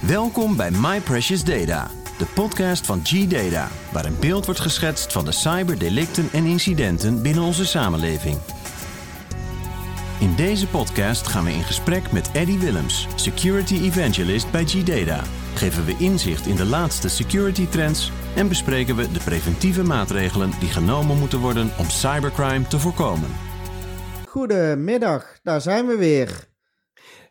Welkom 0.00 0.56
bij 0.56 0.70
My 0.70 1.00
Precious 1.00 1.44
Data, 1.44 1.90
de 2.18 2.24
podcast 2.34 2.86
van 2.86 3.00
G-Data, 3.04 3.68
waar 3.92 4.04
een 4.04 4.18
beeld 4.20 4.44
wordt 4.44 4.60
geschetst 4.60 5.12
van 5.12 5.24
de 5.24 5.32
cyberdelicten 5.32 6.28
en 6.32 6.44
incidenten 6.44 7.22
binnen 7.22 7.42
onze 7.42 7.66
samenleving. 7.66 8.38
In 10.20 10.34
deze 10.36 10.66
podcast 10.66 11.26
gaan 11.26 11.44
we 11.44 11.52
in 11.52 11.62
gesprek 11.62 12.12
met 12.12 12.30
Eddie 12.32 12.58
Willems, 12.58 13.06
Security 13.14 13.74
Evangelist 13.74 14.50
bij 14.50 14.64
G-Data. 14.64 15.22
Geven 15.54 15.84
we 15.84 15.96
inzicht 15.98 16.46
in 16.46 16.56
de 16.56 16.66
laatste 16.66 17.08
security 17.08 17.66
trends 17.66 18.12
en 18.36 18.48
bespreken 18.48 18.96
we 18.96 19.12
de 19.12 19.20
preventieve 19.24 19.82
maatregelen 19.82 20.50
die 20.60 20.68
genomen 20.68 21.18
moeten 21.18 21.38
worden 21.38 21.70
om 21.78 21.88
cybercrime 21.88 22.66
te 22.66 22.78
voorkomen. 22.78 23.30
Goedemiddag, 24.26 25.38
daar 25.42 25.60
zijn 25.60 25.86
we 25.86 25.96
weer. 25.96 26.49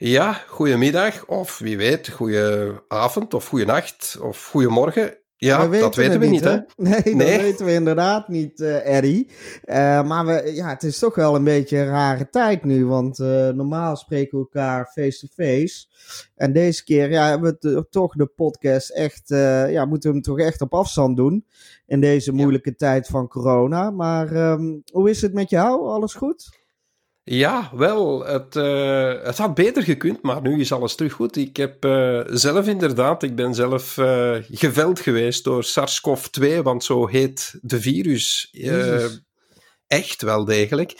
Ja, 0.02 0.34
goedemiddag, 0.34 1.26
of 1.26 1.58
wie 1.58 1.78
weet, 1.78 2.10
goede 2.10 2.74
avond, 2.88 3.34
of 3.34 3.48
goede 3.48 3.66
nacht, 3.66 4.18
of 4.22 4.46
goedemorgen. 4.46 5.18
Ja, 5.36 5.68
dat 5.68 5.96
weten 5.96 6.20
we 6.20 6.26
niet, 6.26 6.44
hè? 6.44 6.58
Nee, 6.76 7.16
dat 7.16 7.42
weten 7.42 7.66
we 7.66 7.74
inderdaad 7.74 8.28
niet, 8.28 8.60
uh, 8.60 8.96
Eddie. 8.96 9.28
Uh, 9.66 10.04
maar 10.04 10.26
we, 10.26 10.52
ja, 10.56 10.70
het 10.70 10.84
is 10.84 11.00
toch 11.00 11.16
wel 11.16 11.36
een 11.36 11.44
beetje 11.44 11.78
een 11.78 11.88
rare 11.88 12.30
tijd 12.30 12.64
nu, 12.64 12.86
want 12.86 13.20
uh, 13.20 13.50
normaal 13.50 13.96
spreken 13.96 14.38
we 14.38 14.44
elkaar 14.44 14.86
face-to-face. 14.86 15.86
En 16.36 16.54
deze 16.54 16.84
keer 16.84 17.12
ja, 17.12 17.30
hebben 17.30 17.58
we 17.60 17.88
toch 17.90 18.16
de 18.16 18.26
podcast 18.26 18.90
echt, 18.90 19.30
ja, 19.70 19.86
moeten 19.86 20.10
we 20.10 20.16
hem 20.16 20.26
toch 20.26 20.40
echt 20.40 20.62
op 20.62 20.74
afstand 20.74 21.18
doen 21.18 21.46
in 21.88 22.02
deze 22.02 22.34
moeilijke 22.34 22.70
ja. 22.70 22.76
tijd 22.76 23.08
van 23.08 23.28
corona. 23.28 23.92
Maar 23.92 24.52
um, 24.52 24.84
hoe 24.92 25.10
is 25.10 25.22
het 25.22 25.34
met 25.34 25.50
jou? 25.50 25.88
Alles 25.88 26.14
goed? 26.14 26.59
Ja, 27.32 27.70
wel. 27.74 28.26
Het, 28.26 28.56
uh, 28.56 29.14
het 29.24 29.38
had 29.38 29.54
beter 29.54 29.84
gekund, 29.84 30.22
maar 30.22 30.42
nu 30.42 30.60
is 30.60 30.72
alles 30.72 30.96
terug 30.96 31.14
goed. 31.14 31.36
Ik 31.36 31.58
heb 31.58 31.86
uh, 31.86 32.22
zelf 32.26 32.68
inderdaad, 32.68 33.24
ik 33.24 33.36
ben 33.36 33.56
zelf 33.56 33.98
uh, 33.98 34.36
geveld 34.52 35.00
geweest 35.00 35.44
door 35.44 35.64
SARS-CoV-2, 35.64 36.62
want 36.64 36.84
zo 36.84 37.08
heet 37.08 37.58
de 37.62 37.82
virus. 37.82 38.50
echt 39.88 40.22
wel 40.22 40.46
degelijk. 40.46 40.94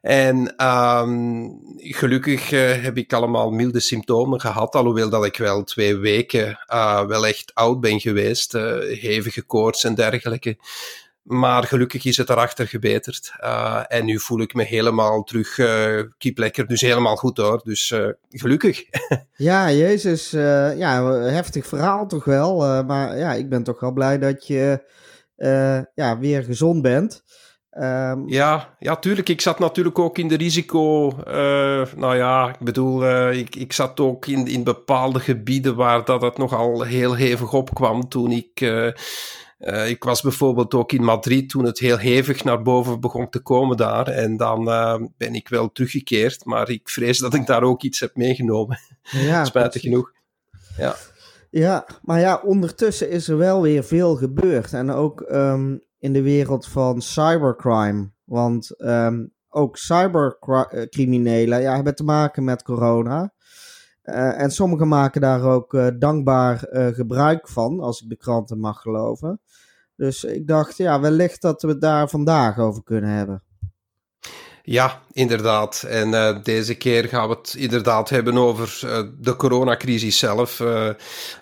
En 0.00 0.66
um, 0.66 1.60
gelukkig 1.76 2.50
heb 2.82 2.96
ik 2.96 3.12
allemaal 3.12 3.50
milde 3.50 3.80
symptomen 3.80 4.40
gehad, 4.40 4.74
alhoewel 4.74 5.10
dat 5.10 5.24
ik 5.24 5.36
wel 5.36 5.64
twee 5.64 5.96
weken 5.96 6.58
wel 7.06 7.26
echt 7.26 7.54
oud 7.54 7.80
ben 7.80 8.00
geweest. 8.00 8.52
hevige 9.00 9.42
koorts 9.42 9.84
en 9.84 9.94
dergelijke. 9.94 10.56
Maar 11.28 11.64
gelukkig 11.64 12.04
is 12.04 12.16
het 12.16 12.28
erachter 12.28 12.68
gebeterd. 12.68 13.32
Uh, 13.40 13.82
en 13.88 14.04
nu 14.04 14.18
voel 14.18 14.40
ik 14.40 14.54
me 14.54 14.62
helemaal 14.62 15.22
terug 15.22 15.58
uh, 15.58 16.02
kiep 16.18 16.38
lekker. 16.38 16.66
Dus 16.66 16.80
helemaal 16.80 17.16
goed 17.16 17.36
hoor. 17.36 17.60
Dus 17.64 17.90
uh, 17.90 18.08
gelukkig. 18.28 18.84
ja, 19.36 19.70
Jezus. 19.70 20.30
ja, 20.30 21.12
heftig 21.12 21.66
verhaal 21.66 22.06
toch 22.06 22.24
wel. 22.24 22.84
maar 22.84 23.18
ja, 23.18 23.32
ik 23.32 23.48
ben 23.48 23.62
toch 23.62 23.80
wel 23.80 23.92
blij 23.92 24.18
dat 24.18 24.46
je 24.46 24.82
ja, 25.94 26.18
weer 26.18 26.42
gezond 26.42 26.82
bent. 26.82 27.22
Um... 27.70 28.28
Ja, 28.28 28.76
ja, 28.78 28.96
tuurlijk. 28.96 29.28
Ik 29.28 29.40
zat 29.40 29.58
natuurlijk 29.58 29.98
ook 29.98 30.18
in 30.18 30.28
de 30.28 30.36
risico. 30.36 31.12
nou 31.96 32.16
ja, 32.16 32.48
ik 32.48 32.58
bedoel, 32.58 33.30
ik, 33.30 33.56
ik 33.56 33.72
zat 33.72 34.00
ook 34.00 34.26
in, 34.26 34.46
in 34.46 34.64
bepaalde 34.64 35.20
gebieden 35.20 35.74
waar 35.74 36.04
dat 36.04 36.22
het 36.22 36.38
nogal 36.38 36.82
heel 36.82 37.14
hevig 37.14 37.52
opkwam 37.52 38.08
toen 38.08 38.30
ik 38.30 38.60
uh, 38.60 38.90
ik 39.88 40.04
was 40.04 40.22
bijvoorbeeld 40.22 40.74
ook 40.74 40.92
in 40.92 41.04
Madrid 41.04 41.48
toen 41.48 41.64
het 41.64 41.78
heel 41.78 41.96
hevig 41.96 42.44
naar 42.44 42.62
boven 42.62 43.00
begon 43.00 43.28
te 43.28 43.40
komen 43.40 43.76
daar. 43.76 44.06
En 44.06 44.36
dan 44.36 44.68
uh, 44.68 44.96
ben 45.16 45.34
ik 45.34 45.48
wel 45.48 45.72
teruggekeerd, 45.72 46.44
maar 46.44 46.70
ik 46.70 46.88
vrees 46.88 47.18
dat 47.18 47.34
ik 47.34 47.46
daar 47.46 47.62
ook 47.62 47.82
iets 47.82 48.00
heb 48.00 48.16
meegenomen. 48.16 48.78
Ja, 49.02 49.44
Spijtig 49.54 49.82
genoeg. 49.82 50.12
Ja. 50.76 50.96
ja, 51.50 51.86
maar 52.02 52.20
ja, 52.20 52.40
ondertussen 52.44 53.10
is 53.10 53.28
er 53.28 53.36
wel 53.36 53.62
weer 53.62 53.84
veel 53.84 54.16
gebeurd. 54.16 54.72
En 54.72 54.90
ook 54.90 55.20
um, 55.30 55.82
in 55.98 56.12
de 56.12 56.22
wereld 56.22 56.66
van 56.66 57.02
cybercrime. 57.02 58.10
Want 58.24 58.74
um, 58.78 59.32
ook 59.48 59.76
cybercriminelen 59.76 61.60
ja, 61.60 61.74
hebben 61.74 61.94
te 61.94 62.04
maken 62.04 62.44
met 62.44 62.62
corona. 62.62 63.32
Uh, 64.08 64.40
en 64.40 64.50
sommigen 64.50 64.88
maken 64.88 65.20
daar 65.20 65.42
ook 65.42 65.72
uh, 65.72 65.86
dankbaar 65.98 66.68
uh, 66.72 66.86
gebruik 66.86 67.48
van, 67.48 67.80
als 67.80 68.02
ik 68.02 68.08
de 68.08 68.16
kranten 68.16 68.60
mag 68.60 68.80
geloven. 68.80 69.40
Dus 69.96 70.24
ik 70.24 70.46
dacht, 70.46 70.76
ja, 70.76 71.00
wellicht 71.00 71.42
dat 71.42 71.62
we 71.62 71.68
het 71.68 71.80
daar 71.80 72.08
vandaag 72.08 72.58
over 72.58 72.82
kunnen 72.82 73.10
hebben. 73.10 73.42
Ja, 74.62 75.02
inderdaad. 75.12 75.84
En 75.88 76.40
deze 76.42 76.74
keer 76.74 77.04
gaan 77.04 77.28
we 77.28 77.34
het 77.34 77.54
inderdaad 77.54 78.08
hebben 78.08 78.36
over 78.36 78.78
de 79.18 79.36
coronacrisis 79.36 80.18
zelf. 80.18 80.62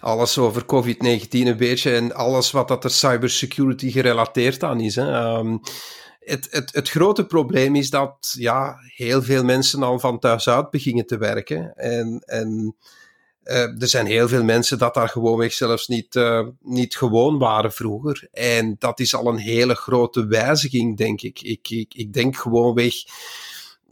alles 0.00 0.38
over 0.38 0.62
COVID-19 0.62 1.28
een 1.28 1.56
beetje 1.56 1.94
en 1.94 2.14
alles 2.14 2.50
wat 2.50 2.68
dat 2.68 2.84
er 2.84 2.90
cybersecurity 2.90 3.90
gerelateerd 3.90 4.62
aan 4.62 4.80
is. 4.80 4.96
Hè. 4.96 5.36
Um, 5.38 5.60
het, 6.26 6.48
het, 6.50 6.74
het 6.74 6.88
grote 6.88 7.26
probleem 7.26 7.74
is 7.74 7.90
dat 7.90 8.34
ja, 8.38 8.76
heel 8.94 9.22
veel 9.22 9.44
mensen 9.44 9.82
al 9.82 9.98
van 9.98 10.18
thuis 10.18 10.48
uit 10.48 10.70
beginnen 10.70 11.06
te 11.06 11.18
werken. 11.18 11.74
En, 11.74 12.22
en 12.24 12.76
uh, 13.44 13.82
er 13.82 13.88
zijn 13.88 14.06
heel 14.06 14.28
veel 14.28 14.44
mensen 14.44 14.78
dat 14.78 14.94
daar 14.94 15.08
gewoonweg 15.08 15.52
zelfs 15.52 15.86
niet, 15.86 16.14
uh, 16.14 16.46
niet 16.60 16.96
gewoon 16.96 17.38
waren 17.38 17.72
vroeger. 17.72 18.28
En 18.32 18.76
dat 18.78 19.00
is 19.00 19.14
al 19.14 19.26
een 19.26 19.38
hele 19.38 19.74
grote 19.74 20.26
wijziging, 20.26 20.96
denk 20.96 21.22
ik. 21.22 21.40
Ik, 21.42 21.70
ik, 21.70 21.94
ik 21.94 22.12
denk 22.12 22.36
gewoonweg 22.36 22.94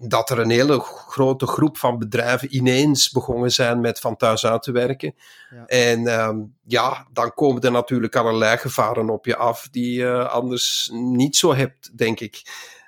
dat 0.08 0.30
er 0.30 0.38
een 0.38 0.50
hele 0.50 0.80
grote 0.80 1.46
groep 1.46 1.78
van 1.78 1.98
bedrijven 1.98 2.56
ineens 2.56 3.10
begonnen 3.10 3.52
zijn 3.52 3.80
met 3.80 4.00
van 4.00 4.16
thuis 4.16 4.46
uit 4.46 4.62
te 4.62 4.72
werken. 4.72 5.14
Ja. 5.50 5.66
En 5.66 6.20
um, 6.20 6.54
ja, 6.64 7.06
dan 7.12 7.34
komen 7.34 7.62
er 7.62 7.70
natuurlijk 7.70 8.16
allerlei 8.16 8.56
gevaren 8.56 9.10
op 9.10 9.26
je 9.26 9.36
af 9.36 9.68
die 9.70 9.94
je 9.94 10.28
anders 10.28 10.90
niet 10.92 11.36
zo 11.36 11.54
hebt, 11.54 11.98
denk 11.98 12.20
ik. 12.20 12.42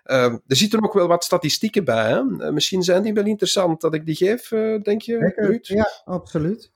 Uh, 0.06 0.24
er 0.24 0.56
zitten 0.56 0.84
ook 0.84 0.92
wel 0.92 1.06
wat 1.06 1.24
statistieken 1.24 1.84
bij. 1.84 2.08
Hè? 2.08 2.22
Uh, 2.22 2.50
misschien 2.50 2.82
zijn 2.82 3.02
die 3.02 3.12
wel 3.12 3.24
interessant 3.24 3.80
dat 3.80 3.94
ik 3.94 4.06
die 4.06 4.14
geef, 4.14 4.50
uh, 4.50 4.82
denk 4.82 5.02
je, 5.02 5.32
Ruud? 5.36 5.66
Ja, 5.66 5.90
absoluut. 6.04 6.70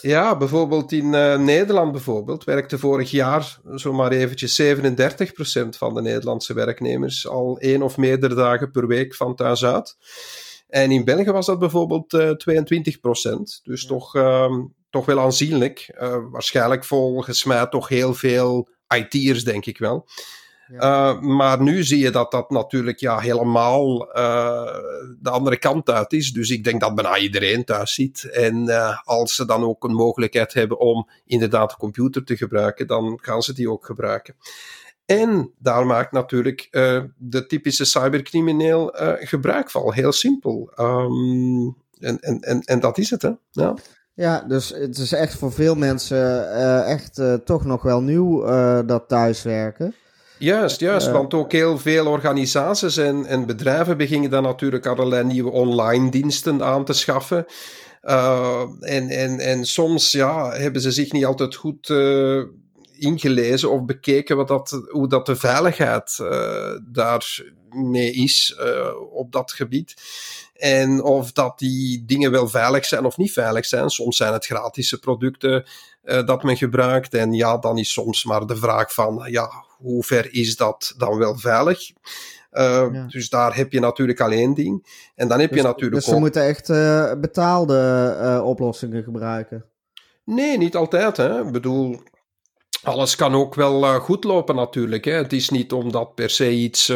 Ja, 0.00 0.36
bijvoorbeeld 0.36 0.92
in 0.92 1.12
uh, 1.12 1.38
Nederland 1.38 1.92
bijvoorbeeld 1.92 2.44
werkte 2.44 2.78
vorig 2.78 3.10
jaar 3.10 3.58
zomaar 3.70 4.12
eventjes 4.12 4.62
37% 4.62 5.68
van 5.68 5.94
de 5.94 6.02
Nederlandse 6.02 6.54
werknemers 6.54 7.28
al 7.28 7.58
één 7.58 7.82
of 7.82 7.96
meerdere 7.96 8.34
dagen 8.34 8.70
per 8.70 8.86
week 8.86 9.14
van 9.14 9.34
thuis 9.34 9.64
uit. 9.64 9.96
En 10.68 10.90
in 10.90 11.04
België 11.04 11.30
was 11.30 11.46
dat 11.46 11.58
bijvoorbeeld 11.58 12.12
22%. 12.12 13.62
Dus 13.62 13.82
ja. 13.82 13.88
toch, 13.88 14.14
um, 14.14 14.74
toch 14.90 15.06
wel 15.06 15.20
aanzienlijk. 15.20 15.94
waarschijnlijk 16.30 16.84
volgens 16.84 17.44
mij 17.44 17.66
toch 17.66 17.88
heel 17.88 18.14
veel 18.14 18.68
IT'ers, 18.94 19.44
denk 19.44 19.66
ik 19.66 19.78
wel. 19.78 20.06
Ja. 20.68 21.12
Uh, 21.14 21.20
maar 21.20 21.62
nu 21.62 21.84
zie 21.84 21.98
je 21.98 22.10
dat 22.10 22.30
dat 22.30 22.50
natuurlijk 22.50 22.98
ja, 22.98 23.18
helemaal 23.18 24.16
uh, 24.16 24.74
de 25.20 25.30
andere 25.30 25.58
kant 25.58 25.90
uit 25.90 26.12
is. 26.12 26.32
Dus 26.32 26.50
ik 26.50 26.64
denk 26.64 26.80
dat 26.80 26.94
bijna 26.94 27.18
iedereen 27.18 27.64
thuis 27.64 27.94
zit. 27.94 28.30
En 28.30 28.56
uh, 28.56 28.98
als 29.04 29.34
ze 29.34 29.44
dan 29.44 29.64
ook 29.64 29.84
een 29.84 29.94
mogelijkheid 29.94 30.54
hebben 30.54 30.78
om 30.78 31.08
inderdaad 31.26 31.70
de 31.70 31.76
computer 31.76 32.24
te 32.24 32.36
gebruiken, 32.36 32.86
dan 32.86 33.18
gaan 33.22 33.42
ze 33.42 33.54
die 33.54 33.70
ook 33.70 33.86
gebruiken. 33.86 34.34
En 35.04 35.52
daar 35.58 35.86
maakt 35.86 36.12
natuurlijk 36.12 36.68
de 37.16 37.46
typische 37.46 37.84
cybercrimineel 37.84 38.94
gebruik 39.20 39.70
van. 39.70 39.92
Heel 39.92 40.12
simpel. 40.12 40.72
Um, 40.80 41.76
en, 41.98 42.20
en, 42.20 42.40
en, 42.40 42.60
en 42.60 42.80
dat 42.80 42.98
is 42.98 43.10
het, 43.10 43.22
hè? 43.22 43.30
Ja. 43.50 43.74
Ja, 44.14 44.40
dus 44.40 44.68
het 44.68 44.98
is 44.98 45.12
echt 45.12 45.34
voor 45.34 45.52
veel 45.52 45.74
mensen 45.74 46.52
echt 46.84 47.20
toch 47.44 47.64
nog 47.64 47.82
wel 47.82 48.00
nieuw 48.00 48.44
dat 48.86 49.08
thuiswerken. 49.08 49.94
Juist, 50.38 50.80
juist. 50.80 51.06
Uh, 51.06 51.12
want 51.12 51.34
ook 51.34 51.52
heel 51.52 51.78
veel 51.78 52.06
organisaties 52.06 52.96
en, 52.96 53.26
en 53.26 53.46
bedrijven 53.46 53.96
beginnen 53.96 54.30
dan 54.30 54.42
natuurlijk 54.42 54.86
allerlei 54.86 55.24
nieuwe 55.24 55.50
online 55.50 56.10
diensten 56.10 56.62
aan 56.62 56.84
te 56.84 56.92
schaffen. 56.92 57.46
Uh, 58.02 58.62
en, 58.80 59.08
en, 59.08 59.38
en 59.38 59.64
soms 59.64 60.12
ja, 60.12 60.50
hebben 60.52 60.80
ze 60.80 60.90
zich 60.90 61.12
niet 61.12 61.24
altijd 61.24 61.54
goed 61.54 61.88
uh, 61.88 62.42
ingelezen 62.98 63.70
of 63.70 63.84
bekeken 63.84 64.36
wat 64.36 64.48
dat, 64.48 64.84
hoe 64.90 65.08
dat 65.08 65.26
de 65.26 65.36
veiligheid 65.36 66.16
daarmee 66.92 68.12
is 68.12 68.56
op 69.12 69.32
dat 69.32 69.52
gebied. 69.52 69.94
En 70.54 71.02
of 71.02 71.32
dat 71.32 71.58
die 71.58 72.04
dingen 72.06 72.30
wel 72.30 72.48
veilig 72.48 72.84
zijn 72.84 73.04
of 73.04 73.16
niet 73.16 73.32
veilig 73.32 73.66
zijn. 73.66 73.90
Soms 73.90 74.16
zijn 74.16 74.32
het 74.32 74.46
gratis 74.46 74.94
producten 74.94 75.64
dat 76.02 76.42
men 76.42 76.56
gebruikt. 76.56 77.14
En 77.14 77.32
ja, 77.32 77.58
dan 77.58 77.78
is 77.78 77.92
soms 77.92 78.24
maar 78.24 78.46
de 78.46 78.56
vraag 78.56 78.94
van, 78.94 79.24
ja, 79.26 79.64
hoe 79.76 80.04
ver 80.04 80.32
is 80.32 80.56
dat 80.56 80.94
dan 80.96 81.18
wel 81.18 81.38
veilig? 81.38 81.90
Uh, 82.52 82.86
ja. 82.92 83.06
Dus 83.08 83.28
daar 83.28 83.56
heb 83.56 83.72
je 83.72 83.80
natuurlijk 83.80 84.20
alleen 84.20 84.54
ding. 84.54 84.86
En 85.14 85.28
dan 85.28 85.40
heb 85.40 85.50
dus, 85.50 85.58
je 85.58 85.64
natuurlijk 85.64 85.94
Dus 85.94 86.04
ze 86.04 86.14
ook... 86.14 86.20
moeten 86.20 86.42
echt 86.42 86.68
uh, 86.68 87.12
betaalde 87.20 88.16
uh, 88.22 88.44
oplossingen 88.44 89.02
gebruiken? 89.02 89.64
Nee, 90.24 90.58
niet 90.58 90.76
altijd. 90.76 91.16
Hè. 91.16 91.46
Ik 91.46 91.52
bedoel, 91.52 92.00
alles 92.82 93.16
kan 93.16 93.34
ook 93.34 93.54
wel 93.54 94.00
goed 94.00 94.24
lopen 94.24 94.54
natuurlijk. 94.54 95.04
Hè. 95.04 95.12
Het 95.12 95.32
is 95.32 95.50
niet 95.50 95.72
omdat 95.72 96.14
per 96.14 96.30
se 96.30 96.50
iets, 96.50 96.88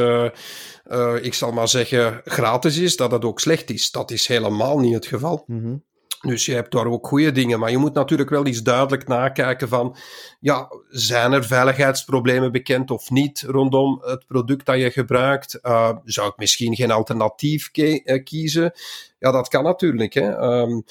ik 1.21 1.35
zal 1.35 1.53
maar 1.53 1.69
zeggen, 1.69 2.21
gratis 2.25 2.79
is, 2.79 2.97
dat 2.97 3.11
het 3.11 3.25
ook 3.25 3.41
slecht 3.41 3.71
is. 3.71 3.91
Dat 3.91 4.11
is 4.11 4.27
helemaal 4.27 4.79
niet 4.79 4.95
het 4.95 5.07
geval. 5.07 5.45
Mm 5.47 5.63
-hmm. 5.63 5.85
Dus 6.21 6.47
je 6.47 6.55
hebt 6.55 6.73
daar 6.73 6.87
ook 6.87 7.07
goede 7.07 7.33
dingen, 7.33 7.59
maar 7.59 7.71
je 7.71 7.79
moet 7.79 7.95
natuurlijk 7.95 8.31
wel 8.31 8.47
eens 8.47 8.63
duidelijk 8.63 9.09
nakijken 9.09 9.69
van, 9.69 9.97
ja, 10.41 10.69
zijn 10.89 11.33
er 11.33 11.45
veiligheidsproblemen 11.45 12.53
bekend 12.53 12.91
of 12.91 13.11
niet 13.11 13.45
rondom 13.47 14.03
het 14.05 14.27
product 14.27 14.67
dat 14.67 14.79
je 14.79 14.91
gebruikt? 14.91 15.59
Uh, 15.63 15.91
zou 16.05 16.29
ik 16.29 16.37
misschien 16.37 16.77
geen 16.77 16.91
alternatief 16.91 17.71
eh, 17.73 18.25
kiezen? 18.25 18.73
Ja, 19.19 19.31
dat 19.31 19.49
kan 19.49 19.65
natuurlijk. 19.65 20.15
Hè. 20.15 20.61
Um, 20.61 20.85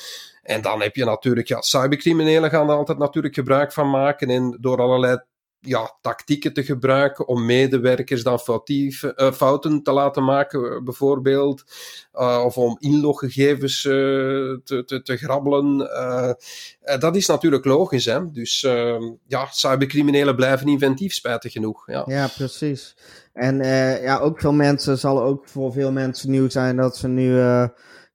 en 0.44 0.62
dan 0.62 0.81
heb 0.81 0.95
je 0.95 1.06
natuurlijk, 1.06 1.47
ja, 1.47 1.62
cybercriminelen 1.62 2.50
gaan 2.50 2.69
er 2.69 2.75
altijd 2.75 2.97
natuurlijk 2.97 3.35
gebruik 3.35 3.74
van 3.74 3.89
maken 3.89 4.29
en 4.29 4.57
door 4.62 4.81
allerlei 4.81 5.19
ja, 5.59 5.98
tactieken 6.01 6.54
te 6.54 6.63
gebruiken 6.63 7.27
om 7.27 7.45
medewerkers 7.45 8.24
dan 8.24 8.39
foutief, 8.39 9.04
uh, 9.04 9.31
fouten 9.31 9.83
te 9.83 9.92
laten 9.92 10.24
maken, 10.24 10.83
bijvoorbeeld. 10.83 11.63
Uh, 12.13 12.42
of 12.45 12.57
om 12.57 12.77
inloggegevens 12.80 13.83
uh, 13.83 13.94
te, 14.63 14.83
te, 14.86 15.01
te, 15.01 15.18
grabbelen. 15.18 15.77
dat 17.00 17.15
is 17.15 17.27
natuurlijk 17.27 17.65
logisch, 17.65 18.06
hè. 18.06 18.31
Dus 18.31 18.63
ehm, 18.63 19.04
ja, 19.27 19.48
cybercriminelen 19.51 20.36
blijven 20.36 20.68
inventief, 20.68 21.13
spijtig 21.13 21.51
genoeg. 21.51 21.88
Ja, 21.92 22.03
ja 22.06 22.27
precies. 22.27 22.95
En 23.33 23.57
ja, 24.01 24.19
ook 24.19 24.39
veel 24.39 24.53
mensen, 24.53 24.98
zal 24.98 25.24
ook 25.24 25.48
voor 25.48 25.71
veel 25.71 25.92
mensen 25.92 26.31
nieuw 26.31 26.50
zijn 26.50 26.75
dat 26.75 26.98
ze 26.98 27.07
nu 27.07 27.38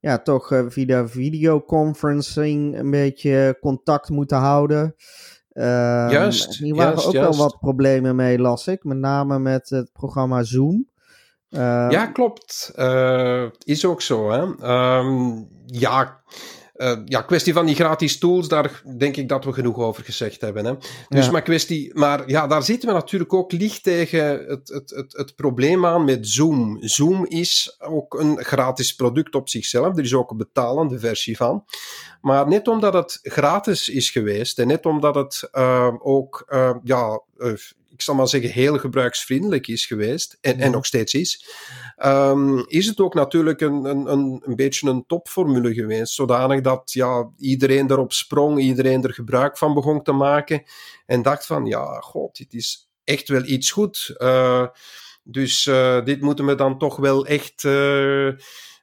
ja, 0.00 0.18
toch 0.22 0.62
via 0.68 1.08
videoconferencing 1.08 2.78
een 2.78 2.90
beetje 2.90 3.56
contact 3.60 4.08
moeten 4.08 4.38
houden. 4.38 4.94
Uh, 5.52 5.64
juist. 6.10 6.54
Hier 6.54 6.74
waren 6.74 6.92
juist, 6.92 7.06
ook 7.06 7.12
juist. 7.12 7.38
wel 7.38 7.46
wat 7.46 7.58
problemen 7.58 8.16
mee, 8.16 8.38
las 8.38 8.66
ik. 8.66 8.84
Met 8.84 8.96
name 8.96 9.38
met 9.38 9.68
het 9.68 9.92
programma 9.92 10.42
Zoom. 10.42 10.90
Uh, 11.50 11.86
ja, 11.90 12.06
klopt. 12.06 12.72
Uh, 12.76 13.44
is 13.64 13.84
ook 13.84 14.02
zo. 14.02 14.30
Hè? 14.30 14.40
Um, 14.98 15.48
ja, 15.66 16.22
uh, 16.82 16.98
ja, 17.04 17.22
kwestie 17.22 17.52
van 17.52 17.66
die 17.66 17.74
gratis 17.74 18.18
tools, 18.18 18.48
daar 18.48 18.82
denk 18.96 19.16
ik 19.16 19.28
dat 19.28 19.44
we 19.44 19.52
genoeg 19.52 19.78
over 19.78 20.04
gezegd 20.04 20.40
hebben. 20.40 20.64
Hè? 20.64 20.74
Dus 21.08 21.24
ja. 21.24 21.30
maar 21.30 21.42
kwestie, 21.42 21.94
maar 21.94 22.28
ja, 22.28 22.46
daar 22.46 22.62
zitten 22.62 22.88
we 22.88 22.94
natuurlijk 22.94 23.32
ook 23.32 23.52
licht 23.52 23.82
tegen 23.82 24.44
het, 24.46 24.68
het, 24.68 24.90
het, 24.90 25.12
het 25.12 25.34
probleem 25.36 25.86
aan 25.86 26.04
met 26.04 26.28
Zoom. 26.28 26.78
Zoom 26.80 27.26
is 27.26 27.76
ook 27.78 28.14
een 28.14 28.44
gratis 28.44 28.94
product 28.94 29.34
op 29.34 29.48
zichzelf. 29.48 29.96
Er 29.96 30.04
is 30.04 30.14
ook 30.14 30.30
een 30.30 30.36
betalende 30.36 30.98
versie 30.98 31.36
van. 31.36 31.64
Maar 32.20 32.48
net 32.48 32.68
omdat 32.68 32.92
het 32.92 33.18
gratis 33.22 33.88
is 33.88 34.10
geweest 34.10 34.58
en 34.58 34.66
net 34.66 34.86
omdat 34.86 35.14
het 35.14 35.48
uh, 35.52 35.94
ook, 35.98 36.44
uh, 36.48 36.74
ja, 36.82 37.22
ik 37.92 38.02
zal 38.02 38.14
maar 38.14 38.28
zeggen, 38.28 38.50
heel 38.50 38.78
gebruiksvriendelijk 38.78 39.68
is 39.68 39.86
geweest 39.86 40.38
en, 40.40 40.58
en 40.58 40.70
nog 40.70 40.86
steeds 40.86 41.14
is, 41.14 41.46
um, 42.04 42.64
is 42.66 42.86
het 42.86 43.00
ook 43.00 43.14
natuurlijk 43.14 43.60
een, 43.60 43.84
een, 43.84 44.12
een, 44.12 44.42
een 44.44 44.56
beetje 44.56 44.90
een 44.90 45.06
topformule 45.06 45.74
geweest. 45.74 46.14
Zodanig 46.14 46.60
dat 46.60 46.92
ja, 46.92 47.30
iedereen 47.38 47.90
erop 47.90 48.12
sprong, 48.12 48.60
iedereen 48.60 49.02
er 49.02 49.14
gebruik 49.14 49.58
van 49.58 49.74
begon 49.74 50.02
te 50.02 50.12
maken 50.12 50.62
en 51.06 51.22
dacht 51.22 51.46
van, 51.46 51.66
ja, 51.66 52.00
god, 52.00 52.36
dit 52.36 52.52
is 52.52 52.90
echt 53.04 53.28
wel 53.28 53.44
iets 53.44 53.70
goed. 53.70 54.14
Uh, 54.18 54.66
dus 55.22 55.66
uh, 55.66 56.04
dit 56.04 56.20
moeten 56.20 56.46
we 56.46 56.54
dan 56.54 56.78
toch 56.78 56.96
wel 56.96 57.26
echt. 57.26 57.64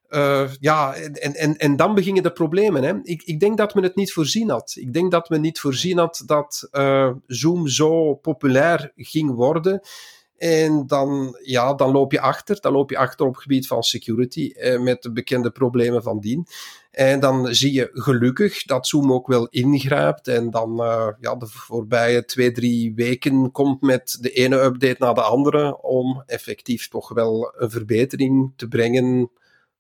Uh, 0.10 0.50
ja, 0.60 0.94
en, 0.96 1.36
en, 1.36 1.58
en 1.58 1.76
dan 1.76 1.96
beginnen 1.96 2.24
de 2.24 2.32
problemen. 2.32 2.84
Hè. 2.84 2.94
Ik, 3.04 3.24
ik 3.24 3.40
denk 3.40 3.58
dat 3.58 3.74
men 3.74 3.84
het 3.84 3.96
niet 3.96 4.14
voorzien 4.14 4.50
had. 4.50 4.76
Ik 4.80 4.94
denk 4.94 5.12
dat 5.12 5.30
men 5.30 5.42
niet 5.42 5.60
voorzien 5.60 5.98
had 5.98 6.24
dat 6.26 6.68
uh, 6.72 7.12
Zoom 7.26 7.68
zo 7.68 8.16
populair 8.16 8.92
ging 8.96 9.32
worden. 9.32 9.82
En 10.38 10.88
dan, 10.88 11.38
ja, 11.44 11.74
dan 11.74 11.92
loop 11.92 12.12
je 12.12 12.22
achter. 12.22 12.62
Dan 12.62 12.72
loop 12.72 12.90
je 12.90 12.98
achter 12.98 13.26
op 13.26 13.34
het 13.34 13.42
gebied 13.42 13.68
van 13.68 13.84
security, 13.84 14.52
eh, 14.56 14.80
met 14.80 15.02
de 15.02 15.12
bekende 15.12 15.52
problemen 15.52 16.04
van 16.04 16.20
dien. 16.20 16.48
En 16.92 17.20
dan 17.20 17.54
zie 17.56 17.74
je 17.74 17.90
gelukkig 17.94 18.64
dat 18.64 18.88
Zoom 18.88 19.14
ook 19.14 19.28
wel 19.28 19.48
ingrijpt. 19.48 20.28
En 20.28 20.50
dan, 20.50 20.82
uh, 20.82 21.08
ja, 21.20 21.36
de 21.36 21.48
voorbije 21.48 22.26
twee, 22.26 22.52
drie 22.52 22.94
weken 22.96 23.52
komt 23.52 23.82
met 23.82 24.18
de 24.22 24.32
ene 24.32 24.62
update 24.62 24.96
na 25.00 25.14
de 25.14 25.22
andere. 25.22 25.82
Om 25.82 26.24
effectief 26.26 26.88
toch 26.88 27.10
wel 27.10 27.54
een 27.58 27.70
verbetering 27.70 28.54
te 28.56 28.68
brengen 28.68 29.32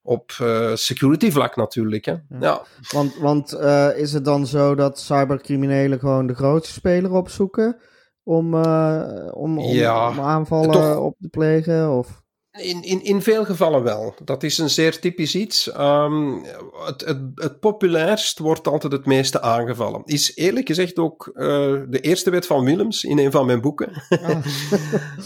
op 0.10 0.32
uh, 0.42 0.76
security 0.76 1.32
vlak 1.32 1.56
natuurlijk. 1.56 2.06
Hè? 2.06 2.12
Ja. 2.12 2.38
ja. 2.40 2.62
Want, 2.92 3.16
want 3.18 3.54
uh, 3.54 3.98
is 3.98 4.14
het 4.14 4.26
dan 4.26 4.48
zo 4.48 4.76
dat 4.76 5.00
cybercriminelen 5.00 6.00
gewoon 6.00 6.28
de 6.28 6.36
grootste 6.36 6.74
speler 6.74 7.14
opzoeken 7.14 7.78
om, 8.24 8.54
uh, 8.54 9.28
om, 9.32 9.60
om, 9.60 9.74
ja, 9.74 10.10
om 10.10 10.20
aanvallen 10.20 10.72
toch, 10.72 10.98
op 10.98 11.16
te 11.20 11.28
plegen? 11.28 11.92
Of? 11.98 12.24
In, 12.52 12.84
in, 12.84 13.04
in 13.04 13.22
veel 13.22 13.46
gevallen 13.46 13.84
wel. 13.84 14.16
Dat 14.24 14.44
is 14.44 14.58
een 14.58 14.70
zeer 14.70 15.00
typisch 15.00 15.36
iets. 15.36 15.78
Um, 15.78 16.44
het, 16.86 17.02
het, 17.06 17.18
het 17.36 17.60
populairst 17.60 18.40
wordt 18.40 18.68
altijd 18.68 18.94
het 18.94 19.06
meeste 19.06 19.42
aangevallen. 19.42 20.02
Is 20.06 20.36
eerlijk 20.36 20.68
gezegd 20.68 20.98
ook 20.98 21.32
uh, 21.34 21.44
de 21.88 22.00
eerste 22.02 22.30
wet 22.30 22.46
van 22.46 22.66
Willems 22.66 23.04
in 23.04 23.18
een 23.20 23.32
van 23.32 23.46
mijn 23.46 23.62
boeken. 23.62 24.04
Ah. 24.10 24.46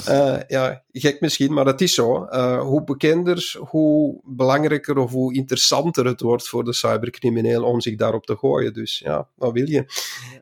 uh, 0.10 0.40
ja, 0.48 0.84
gek 0.92 1.22
misschien, 1.22 1.54
maar 1.54 1.66
het 1.66 1.82
is 1.82 1.94
zo. 1.94 2.28
Uh, 2.30 2.62
hoe 2.62 2.84
bekender, 2.84 3.56
hoe 3.60 4.22
belangrijker 4.24 4.98
of 4.98 5.12
hoe 5.12 5.34
interessanter 5.34 6.06
het 6.06 6.22
wordt 6.22 6.48
voor 6.48 6.64
de 6.64 6.74
cybercrimineel 6.74 7.64
om 7.64 7.82
zich 7.82 7.96
daarop 7.96 8.26
te 8.26 8.38
gooien. 8.38 8.74
Dus 8.74 9.00
ja, 9.00 9.28
wat 9.36 9.52
wil 9.52 9.70
je? 9.70 9.86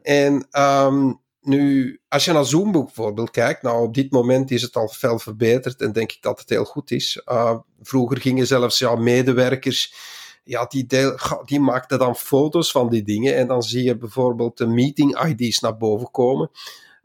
En 0.02 0.48
um, 0.60 1.20
nu, 1.42 2.00
als 2.08 2.26
je 2.26 2.32
naar 2.32 2.46
Zoom 2.46 2.72
bijvoorbeeld 2.72 3.32
kijkt, 3.32 3.62
nou 3.62 3.84
op 3.84 3.94
dit 3.94 4.12
moment 4.12 4.52
is 4.52 4.62
het 4.62 4.76
al 4.76 4.88
veel 4.88 5.20
verbeterd 5.20 5.82
en 5.82 5.92
denk 5.92 6.12
ik 6.12 6.22
dat 6.22 6.40
het 6.40 6.50
heel 6.50 6.66
goed 6.66 6.92
is. 6.92 7.22
Uh, 7.26 7.58
vroeger 7.82 8.22
gingen 8.22 8.48
zelfs 8.48 8.80
ja, 8.80 8.96
medewerkers, 8.96 9.94
ja, 10.44 10.66
die, 10.66 10.86
deel, 10.86 11.18
die 11.46 11.60
maakten 11.60 12.00
dan 12.00 12.16
foto's 12.16 12.72
van 12.72 12.90
die 12.90 13.04
dingen 13.04 13.36
en 13.36 13.48
dan 13.48 13.64
zie 13.64 13.84
je 13.84 13.98
bijvoorbeeld 13.98 14.58
de 14.58 14.68
meeting 14.68 15.24
ID's 15.26 15.60
naar 15.60 15.78
boven 15.78 16.12
komen. 16.12 16.52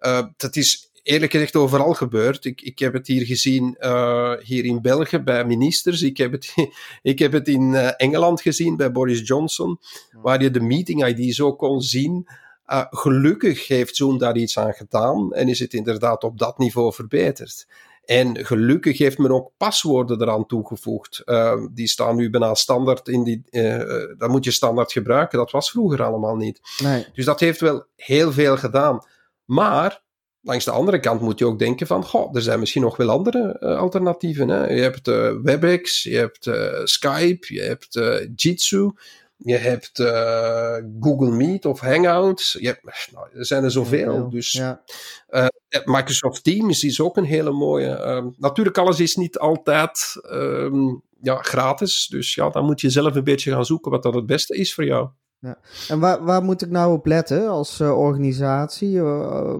Uh, 0.00 0.26
dat 0.36 0.56
is 0.56 0.90
eerlijk 1.02 1.32
gezegd 1.32 1.56
overal 1.56 1.94
gebeurd. 1.94 2.44
Ik, 2.44 2.60
ik 2.60 2.78
heb 2.78 2.92
het 2.92 3.06
hier 3.06 3.26
gezien 3.26 3.76
uh, 3.80 4.32
hier 4.42 4.64
in 4.64 4.82
België 4.82 5.18
bij 5.18 5.44
ministers. 5.44 6.02
Ik 6.02 6.16
heb 6.16 6.32
het, 6.32 6.54
ik 7.02 7.18
heb 7.18 7.32
het 7.32 7.48
in 7.48 7.74
Engeland 7.74 8.40
gezien 8.40 8.76
bij 8.76 8.92
Boris 8.92 9.20
Johnson, 9.28 9.78
waar 10.12 10.42
je 10.42 10.50
de 10.50 10.60
meeting 10.60 11.06
ID's 11.06 11.40
ook 11.40 11.58
kon 11.58 11.82
zien. 11.82 12.26
Uh, 12.72 12.84
gelukkig 12.90 13.68
heeft 13.68 13.96
Zoom 13.96 14.18
daar 14.18 14.36
iets 14.36 14.58
aan 14.58 14.72
gedaan 14.72 15.32
en 15.32 15.48
is 15.48 15.58
het 15.58 15.74
inderdaad 15.74 16.24
op 16.24 16.38
dat 16.38 16.58
niveau 16.58 16.92
verbeterd. 16.92 17.66
En 18.04 18.44
gelukkig 18.44 18.98
heeft 18.98 19.18
men 19.18 19.30
ook 19.30 19.52
paswoorden 19.56 20.22
eraan 20.22 20.46
toegevoegd. 20.46 21.22
Uh, 21.24 21.66
die 21.72 21.88
staan 21.88 22.16
nu 22.16 22.30
bijna 22.30 22.54
standaard 22.54 23.08
in 23.08 23.24
die. 23.24 23.42
Uh, 23.50 24.18
dat 24.18 24.28
moet 24.28 24.44
je 24.44 24.50
standaard 24.50 24.92
gebruiken. 24.92 25.38
Dat 25.38 25.50
was 25.50 25.70
vroeger 25.70 26.02
allemaal 26.02 26.36
niet. 26.36 26.60
Nee. 26.82 27.06
Dus 27.12 27.24
dat 27.24 27.40
heeft 27.40 27.60
wel 27.60 27.86
heel 27.96 28.32
veel 28.32 28.56
gedaan. 28.56 29.06
Maar 29.44 30.02
langs 30.40 30.64
de 30.64 30.70
andere 30.70 31.00
kant 31.00 31.20
moet 31.20 31.38
je 31.38 31.46
ook 31.46 31.58
denken 31.58 31.86
van, 31.86 32.04
goh, 32.04 32.34
er 32.34 32.42
zijn 32.42 32.58
misschien 32.58 32.82
nog 32.82 32.96
wel 32.96 33.10
andere 33.10 33.56
uh, 33.60 33.78
alternatieven. 33.78 34.48
Hè? 34.48 34.66
Je 34.66 34.80
hebt 34.82 35.08
uh, 35.08 35.32
WebEx, 35.42 36.02
je 36.02 36.16
hebt 36.16 36.46
uh, 36.46 36.84
Skype, 36.84 37.54
je 37.54 37.60
hebt 37.60 38.00
Jitsi. 38.34 38.90
Je 39.38 39.56
hebt 39.56 39.98
uh, 39.98 40.76
Google 41.00 41.30
Meet 41.30 41.64
of 41.64 41.80
Hangouts. 41.80 42.56
Je 42.60 42.66
hebt, 42.66 43.10
nou, 43.12 43.28
er 43.34 43.46
zijn 43.46 43.64
er 43.64 43.70
zoveel. 43.70 44.14
Ja, 44.14 44.28
dus 44.28 44.52
ja. 44.52 44.82
uh, 45.30 45.46
Microsoft 45.84 46.44
Teams 46.44 46.84
is 46.84 47.00
ook 47.00 47.16
een 47.16 47.24
hele 47.24 47.52
mooie. 47.52 48.04
Uh, 48.06 48.32
natuurlijk, 48.36 48.78
alles 48.78 49.00
is 49.00 49.16
niet 49.16 49.38
altijd 49.38 50.20
um, 50.30 51.02
ja, 51.20 51.36
gratis. 51.36 52.06
Dus 52.10 52.34
ja, 52.34 52.50
dan 52.50 52.64
moet 52.64 52.80
je 52.80 52.90
zelf 52.90 53.14
een 53.14 53.24
beetje 53.24 53.52
gaan 53.52 53.64
zoeken 53.64 53.90
wat 53.90 54.02
dat 54.02 54.14
het 54.14 54.26
beste 54.26 54.56
is 54.56 54.74
voor 54.74 54.84
jou. 54.84 55.08
Ja. 55.38 55.58
En 55.88 56.00
waar, 56.00 56.24
waar 56.24 56.42
moet 56.42 56.62
ik 56.62 56.70
nou 56.70 56.92
op 56.92 57.06
letten 57.06 57.48
als 57.48 57.80
organisatie? 57.80 59.02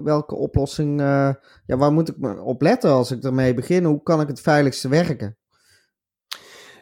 Welke 0.03 0.35
oplossing? 0.35 0.99
Ja, 0.99 1.37
waar 1.65 1.91
moet 1.91 2.09
ik 2.09 2.45
op 2.45 2.61
letten 2.61 2.91
als 2.91 3.11
ik 3.11 3.23
ermee 3.23 3.53
begin? 3.53 3.83
Hoe 3.83 4.03
kan 4.03 4.21
ik 4.21 4.27
het 4.27 4.41
veiligste 4.41 4.89
werken? 4.89 5.37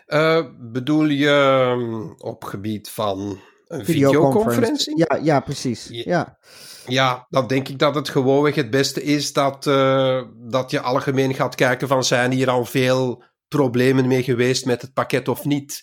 Uh, 0.07 0.45
bedoel 0.59 1.05
je 1.05 1.67
um, 1.71 2.13
op 2.17 2.43
gebied 2.43 2.89
van 2.89 3.39
een 3.67 3.85
videoconferentie? 3.85 4.97
Ja, 4.97 5.19
ja, 5.23 5.39
precies. 5.39 5.87
Ja. 5.89 6.37
ja, 6.85 7.25
dan 7.29 7.47
denk 7.47 7.67
ik 7.67 7.79
dat 7.79 7.95
het 7.95 8.09
gewoonweg 8.09 8.55
het 8.55 8.69
beste 8.69 9.03
is 9.03 9.33
dat, 9.33 9.65
uh, 9.65 10.21
dat 10.35 10.71
je 10.71 10.79
algemeen 10.79 11.33
gaat 11.33 11.55
kijken 11.55 11.87
van 11.87 12.03
zijn 12.03 12.31
hier 12.31 12.49
al 12.49 12.65
veel 12.65 13.23
problemen 13.47 14.07
mee 14.07 14.23
geweest 14.23 14.65
met 14.65 14.81
het 14.81 14.93
pakket 14.93 15.27
of 15.27 15.45
niet. 15.45 15.81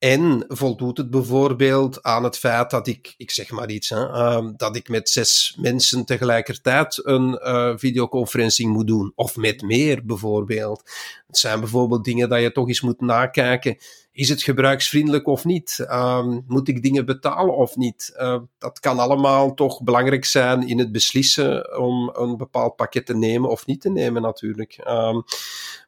En 0.00 0.44
voldoet 0.48 0.98
het 0.98 1.10
bijvoorbeeld 1.10 2.02
aan 2.02 2.24
het 2.24 2.38
feit 2.38 2.70
dat 2.70 2.86
ik, 2.86 3.14
ik 3.16 3.30
zeg 3.30 3.50
maar 3.50 3.70
iets, 3.70 3.88
hè, 3.88 4.34
um, 4.34 4.54
dat 4.56 4.76
ik 4.76 4.88
met 4.88 5.08
zes 5.08 5.56
mensen 5.60 6.04
tegelijkertijd 6.04 7.00
een 7.04 7.40
uh, 7.42 7.72
videoconferentie 7.76 8.68
moet 8.68 8.86
doen. 8.86 9.12
Of 9.14 9.36
met 9.36 9.62
meer 9.62 10.04
bijvoorbeeld. 10.04 10.82
Het 11.26 11.38
zijn 11.38 11.60
bijvoorbeeld 11.60 12.04
dingen 12.04 12.28
dat 12.28 12.40
je 12.40 12.52
toch 12.52 12.68
eens 12.68 12.80
moet 12.80 13.00
nakijken. 13.00 13.76
Is 14.12 14.28
het 14.28 14.42
gebruiksvriendelijk 14.42 15.26
of 15.26 15.44
niet? 15.44 15.86
Um, 15.90 16.44
moet 16.46 16.68
ik 16.68 16.82
dingen 16.82 17.06
betalen 17.06 17.56
of 17.56 17.76
niet? 17.76 18.12
Uh, 18.16 18.38
dat 18.58 18.80
kan 18.80 18.98
allemaal 18.98 19.54
toch 19.54 19.82
belangrijk 19.82 20.24
zijn 20.24 20.68
in 20.68 20.78
het 20.78 20.92
beslissen 20.92 21.78
om 21.78 22.10
een 22.14 22.36
bepaald 22.36 22.76
pakket 22.76 23.06
te 23.06 23.16
nemen 23.16 23.50
of 23.50 23.66
niet 23.66 23.80
te 23.80 23.90
nemen 23.90 24.22
natuurlijk. 24.22 24.78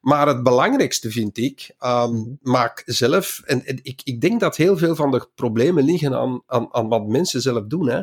Maar 0.00 0.26
het 0.26 0.42
belangrijkste 0.42 1.10
vind 1.10 1.38
ik, 1.38 1.74
um, 1.80 2.38
maak 2.42 2.82
zelf, 2.86 3.40
en, 3.44 3.66
en, 3.66 3.78
ik, 3.82 4.00
ik 4.04 4.20
denk 4.20 4.40
dat 4.40 4.56
heel 4.56 4.76
veel 4.76 4.94
van 4.94 5.10
de 5.10 5.28
problemen 5.34 5.84
liggen 5.84 6.14
aan, 6.14 6.42
aan, 6.46 6.74
aan 6.74 6.88
wat 6.88 7.06
mensen 7.06 7.40
zelf 7.40 7.66
doen. 7.66 7.88
Hè. 7.88 8.02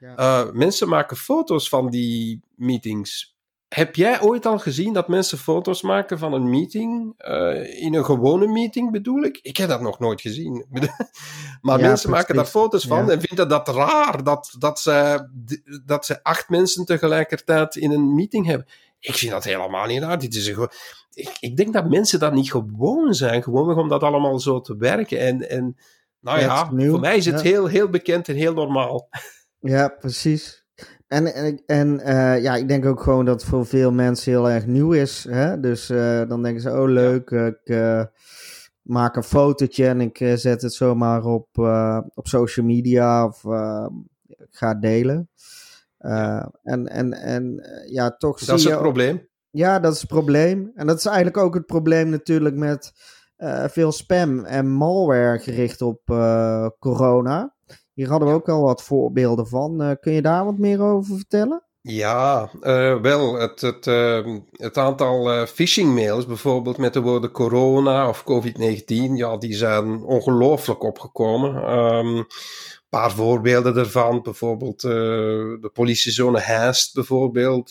Ja. 0.00 0.18
Uh, 0.18 0.52
mensen 0.52 0.88
maken 0.88 1.16
foto's 1.16 1.68
van 1.68 1.90
die 1.90 2.40
meetings 2.54 3.32
heb 3.74 3.96
jij 3.96 4.20
ooit 4.20 4.46
al 4.46 4.58
gezien 4.58 4.92
dat 4.92 5.08
mensen 5.08 5.38
foto's 5.38 5.82
maken 5.82 6.18
van 6.18 6.32
een 6.32 6.50
meeting? 6.50 7.14
Uh, 7.18 7.82
in 7.82 7.94
een 7.94 8.04
gewone 8.04 8.46
meeting 8.46 8.90
bedoel 8.90 9.22
ik? 9.22 9.38
Ik 9.42 9.56
heb 9.56 9.68
dat 9.68 9.80
nog 9.80 9.98
nooit 9.98 10.20
gezien. 10.20 10.66
maar 11.62 11.78
ja, 11.78 11.86
mensen 11.86 12.10
maken 12.10 12.34
daar 12.34 12.44
foto's 12.44 12.84
van 12.84 13.06
ja. 13.06 13.12
en 13.12 13.20
vinden 13.20 13.48
dat 13.48 13.68
raar 13.68 14.24
dat, 14.24 14.54
dat, 14.58 14.80
ze, 14.80 15.28
dat 15.84 16.06
ze 16.06 16.22
acht 16.22 16.48
mensen 16.48 16.84
tegelijkertijd 16.84 17.76
in 17.76 17.90
een 17.90 18.14
meeting 18.14 18.46
hebben. 18.46 18.66
Ik 19.02 19.14
vind 19.14 19.32
dat 19.32 19.44
helemaal 19.44 19.86
niet 19.86 20.02
raar. 20.02 20.18
Dit 20.18 20.34
is 20.34 20.46
een, 20.46 20.68
ik, 21.12 21.36
ik 21.40 21.56
denk 21.56 21.72
dat 21.72 21.88
mensen 21.88 22.18
dat 22.18 22.32
niet 22.32 22.50
gewoon 22.50 23.14
zijn, 23.14 23.42
gewoon 23.42 23.78
om 23.78 23.88
dat 23.88 24.02
allemaal 24.02 24.40
zo 24.40 24.60
te 24.60 24.76
werken. 24.76 25.18
En, 25.18 25.50
en 25.50 25.76
nou 26.20 26.40
ja, 26.40 26.66
voor 26.66 27.00
mij 27.00 27.16
is 27.16 27.26
het 27.26 27.42
heel, 27.42 27.66
heel 27.66 27.88
bekend 27.88 28.28
en 28.28 28.34
heel 28.34 28.54
normaal. 28.54 29.08
Ja, 29.58 29.88
precies. 29.88 30.64
En, 31.06 31.34
en, 31.34 31.62
en 31.66 32.00
uh, 32.00 32.42
ja, 32.42 32.54
ik 32.56 32.68
denk 32.68 32.86
ook 32.86 33.02
gewoon 33.02 33.24
dat 33.24 33.40
het 33.40 33.50
voor 33.50 33.66
veel 33.66 33.92
mensen 33.92 34.32
heel 34.32 34.50
erg 34.50 34.66
nieuw 34.66 34.92
is. 34.92 35.26
Hè? 35.28 35.60
Dus 35.60 35.90
uh, 35.90 36.28
dan 36.28 36.42
denken 36.42 36.62
ze, 36.62 36.70
oh 36.70 36.88
leuk, 36.88 37.30
ik 37.30 37.60
uh, 37.64 38.04
maak 38.82 39.16
een 39.16 39.22
fotootje 39.22 39.86
en 39.86 40.00
ik 40.00 40.16
zet 40.16 40.62
het 40.62 40.74
zomaar 40.74 41.24
op, 41.24 41.58
op 42.14 42.26
social 42.28 42.66
media 42.66 43.26
of 43.26 43.44
ik 44.28 44.48
ga 44.50 44.74
delen. 44.74 45.28
En, 46.62 46.88
en, 46.88 47.12
en 47.12 47.62
ja, 47.90 48.10
toch 48.10 48.38
Dat 48.38 48.58
is 48.58 48.64
het 48.64 48.78
probleem. 48.78 49.28
Ja, 49.50 49.80
dat 49.80 49.92
is 49.92 50.00
het 50.00 50.10
probleem. 50.10 50.70
En 50.74 50.86
dat 50.86 50.98
is 50.98 51.06
eigenlijk 51.06 51.36
ook 51.36 51.54
het 51.54 51.66
probleem 51.66 52.08
natuurlijk 52.08 52.54
met 52.54 52.92
veel 53.66 53.92
spam 53.92 54.44
en 54.44 54.70
malware 54.70 55.38
gericht 55.38 55.82
op 55.82 56.00
corona. 56.78 57.54
Hier 57.92 58.08
hadden 58.08 58.28
we 58.28 58.34
ook 58.34 58.48
al 58.48 58.62
wat 58.62 58.82
voorbeelden 58.82 59.46
van. 59.46 59.96
Kun 60.00 60.12
je 60.12 60.22
daar 60.22 60.44
wat 60.44 60.58
meer 60.58 60.80
over 60.80 61.16
vertellen? 61.16 61.62
Ja, 61.80 62.50
wel, 63.02 63.34
het, 63.34 63.60
het, 63.60 63.86
uh, 63.86 64.36
het 64.50 64.78
aantal 64.78 65.46
phishing 65.46 65.94
mails, 65.94 66.26
bijvoorbeeld 66.26 66.78
met 66.78 66.92
de 66.92 67.00
woorden 67.00 67.30
corona 67.30 68.08
of 68.08 68.24
COVID-19, 68.24 68.84
ja, 69.14 69.36
die 69.36 69.54
zijn 69.54 70.02
ongelooflijk 70.02 70.82
opgekomen. 70.82 71.78
Um, 71.78 72.26
paar 72.98 73.12
voorbeelden 73.12 73.74
daarvan, 73.74 74.22
bijvoorbeeld 74.22 74.80
de 74.80 75.70
politiezone 75.72 76.40
Heist, 76.40 76.94
bijvoorbeeld 76.94 77.70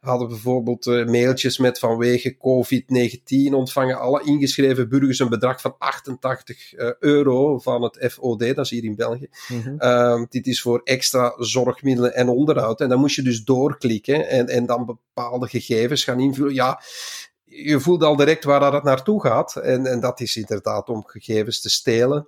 hadden 0.00 0.28
bijvoorbeeld 0.28 0.86
uh, 0.86 1.06
mailtjes 1.06 1.58
met 1.58 1.78
vanwege 1.78 2.36
COVID-19 2.36 3.54
ontvangen 3.54 3.98
alle 3.98 4.22
ingeschreven 4.24 4.88
burgers 4.88 5.18
een 5.18 5.28
bedrag 5.28 5.60
van 5.60 5.74
88 5.78 6.74
uh, 6.74 6.88
eh, 6.88 6.94
euro 6.98 7.58
van 7.58 7.82
het 7.82 8.12
FOD, 8.12 8.38
dat 8.38 8.58
is 8.58 8.70
hier 8.70 8.84
in 8.84 8.96
België. 8.96 9.28
Mm 9.48 9.62
-hmm. 9.62 9.76
uh, 9.78 10.24
dit 10.28 10.46
is 10.46 10.62
voor 10.62 10.80
extra 10.84 11.34
zorgmiddelen 11.36 12.14
en 12.14 12.28
onderhoud. 12.28 12.80
En 12.80 12.88
dan 12.88 13.00
moest 13.00 13.16
je 13.16 13.22
dus 13.22 13.44
doorklikken 13.44 14.28
en, 14.28 14.48
en 14.48 14.66
dan 14.66 14.86
bepaalde 14.86 15.48
gegevens 15.48 16.04
gaan 16.04 16.20
invullen. 16.20 16.54
Ja, 16.54 16.82
je 17.44 17.80
voelt 17.80 18.02
al 18.02 18.16
direct 18.16 18.44
waar 18.44 18.70
dat 18.70 18.84
naartoe 18.84 19.20
gaat. 19.20 19.56
En, 19.56 19.86
en 19.86 20.00
dat 20.00 20.20
is 20.20 20.36
inderdaad 20.36 20.88
om 20.88 21.04
gegevens 21.06 21.60
te 21.60 21.70
stelen. 21.70 22.26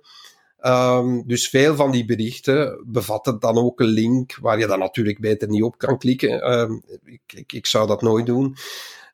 Um, 0.65 1.23
dus 1.27 1.49
veel 1.49 1.75
van 1.75 1.91
die 1.91 2.05
berichten 2.05 2.83
bevatten 2.85 3.39
dan 3.39 3.57
ook 3.57 3.79
een 3.79 3.85
link 3.85 4.37
waar 4.41 4.59
je 4.59 4.67
dan 4.67 4.79
natuurlijk 4.79 5.19
beter 5.19 5.47
niet 5.47 5.63
op 5.63 5.77
kan 5.77 5.97
klikken. 5.97 6.59
Um, 6.59 6.83
ik, 7.25 7.51
ik, 7.53 7.65
zou 7.65 7.87
dat 7.87 8.01
nooit 8.01 8.25
doen. 8.25 8.55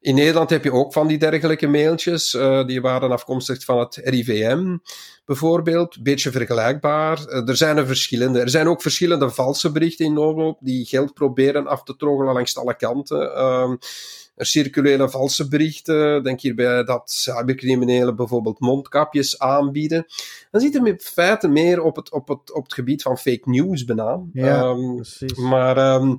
In 0.01 0.15
Nederland 0.15 0.49
heb 0.49 0.63
je 0.63 0.71
ook 0.71 0.93
van 0.93 1.07
die 1.07 1.17
dergelijke 1.17 1.67
mailtjes. 1.67 2.33
Uh, 2.33 2.65
die 2.65 2.81
waren 2.81 3.11
afkomstig 3.11 3.63
van 3.63 3.79
het 3.79 3.95
RIVM 3.95 4.77
bijvoorbeeld. 5.25 6.03
Beetje 6.03 6.31
vergelijkbaar. 6.31 7.19
Uh, 7.27 7.47
er 7.47 7.57
zijn 7.57 7.77
er 7.77 7.87
verschillende. 7.87 8.39
Er 8.39 8.49
zijn 8.49 8.67
ook 8.67 8.81
verschillende 8.81 9.29
valse 9.29 9.71
berichten 9.71 10.05
in 10.05 10.17
omloop 10.17 10.57
die 10.61 10.85
geld 10.85 11.13
proberen 11.13 11.67
af 11.67 11.83
te 11.83 11.95
troggelen 11.95 12.33
langs 12.33 12.57
alle 12.57 12.75
kanten. 12.75 13.43
Um, 13.43 13.77
er 14.39 14.45
circuleren 14.45 15.11
valse 15.11 15.47
berichten. 15.47 16.23
Denk 16.23 16.41
hierbij 16.41 16.83
dat 16.83 17.11
cybercriminelen 17.11 18.15
bijvoorbeeld 18.15 18.59
mondkapjes 18.59 19.39
aanbieden. 19.39 20.05
Dan 20.51 20.61
zit 20.61 20.75
er 20.75 20.87
in 20.87 20.99
feite 20.99 21.47
meer 21.47 21.81
op 21.81 21.95
het, 21.95 22.11
op 22.11 22.27
het, 22.27 22.53
op 22.53 22.63
het 22.63 22.73
gebied 22.73 23.01
van 23.01 23.17
fake 23.17 23.49
news 23.49 23.85
bijna. 23.85 24.21
Ja, 24.33 24.61
um, 24.61 24.95
precies. 24.95 25.33
Maar 25.33 25.95
um, 25.95 26.17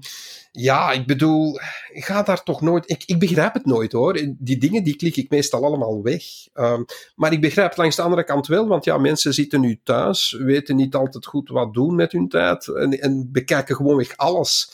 ja, 0.52 0.92
ik 0.92 1.06
bedoel, 1.06 1.60
ik 1.92 2.04
ga 2.04 2.22
daar 2.22 2.42
toch 2.42 2.60
nooit... 2.60 2.90
Ik, 2.90 3.02
ik 3.06 3.18
begrijp 3.18 3.54
het 3.54 3.66
nooit 3.66 3.92
hoor. 3.92 4.20
Die 4.38 4.58
dingen 4.58 4.84
die 4.84 4.96
klik 4.96 5.16
ik 5.16 5.30
meestal 5.30 5.64
allemaal 5.64 6.02
weg. 6.02 6.22
Um, 6.54 6.84
maar 7.14 7.32
ik 7.32 7.40
begrijp 7.40 7.68
het 7.68 7.78
langs 7.78 7.96
de 7.96 8.02
andere 8.02 8.24
kant 8.24 8.46
wel, 8.46 8.66
want 8.66 8.84
ja, 8.84 8.98
mensen 8.98 9.34
zitten 9.34 9.60
nu 9.60 9.80
thuis, 9.84 10.32
weten 10.38 10.76
niet 10.76 10.94
altijd 10.94 11.26
goed 11.26 11.48
wat 11.48 11.74
doen 11.74 11.94
met 11.94 12.12
hun 12.12 12.28
tijd 12.28 12.68
en, 12.68 13.00
en 13.00 13.28
bekijken 13.32 13.76
gewoonweg 13.76 14.16
alles. 14.16 14.72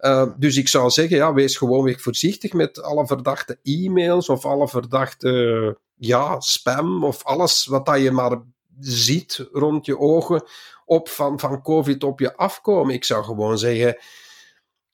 Uh, 0.00 0.26
dus 0.36 0.56
ik 0.56 0.68
zou 0.68 0.90
zeggen, 0.90 1.16
ja, 1.16 1.32
wees 1.32 1.56
gewoon 1.56 1.84
weer 1.84 1.98
voorzichtig 2.00 2.52
met 2.52 2.82
alle 2.82 3.06
verdachte 3.06 3.58
e-mails 3.62 4.28
of 4.28 4.44
alle 4.44 4.68
verdachte 4.68 5.78
ja, 5.94 6.40
spam 6.40 7.04
of 7.04 7.24
alles 7.24 7.66
wat 7.66 7.86
dat 7.86 8.00
je 8.00 8.10
maar 8.10 8.42
ziet 8.80 9.48
rond 9.52 9.86
je 9.86 9.98
ogen 9.98 10.42
op 10.84 11.08
van, 11.08 11.40
van 11.40 11.62
COVID 11.62 12.04
op 12.04 12.20
je 12.20 12.36
afkomen. 12.36 12.94
Ik 12.94 13.04
zou 13.04 13.24
gewoon 13.24 13.58
zeggen, 13.58 13.96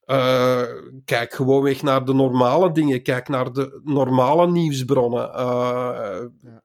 uh, 0.06 0.62
kijk 1.04 1.34
gewoon 1.34 1.62
weg 1.62 1.82
naar 1.82 2.04
de 2.04 2.14
normale 2.14 2.72
dingen. 2.72 3.02
Kijk 3.02 3.28
naar 3.28 3.52
de 3.52 3.80
normale 3.84 4.50
nieuwsbronnen. 4.50 5.30
Uh, 5.36 6.18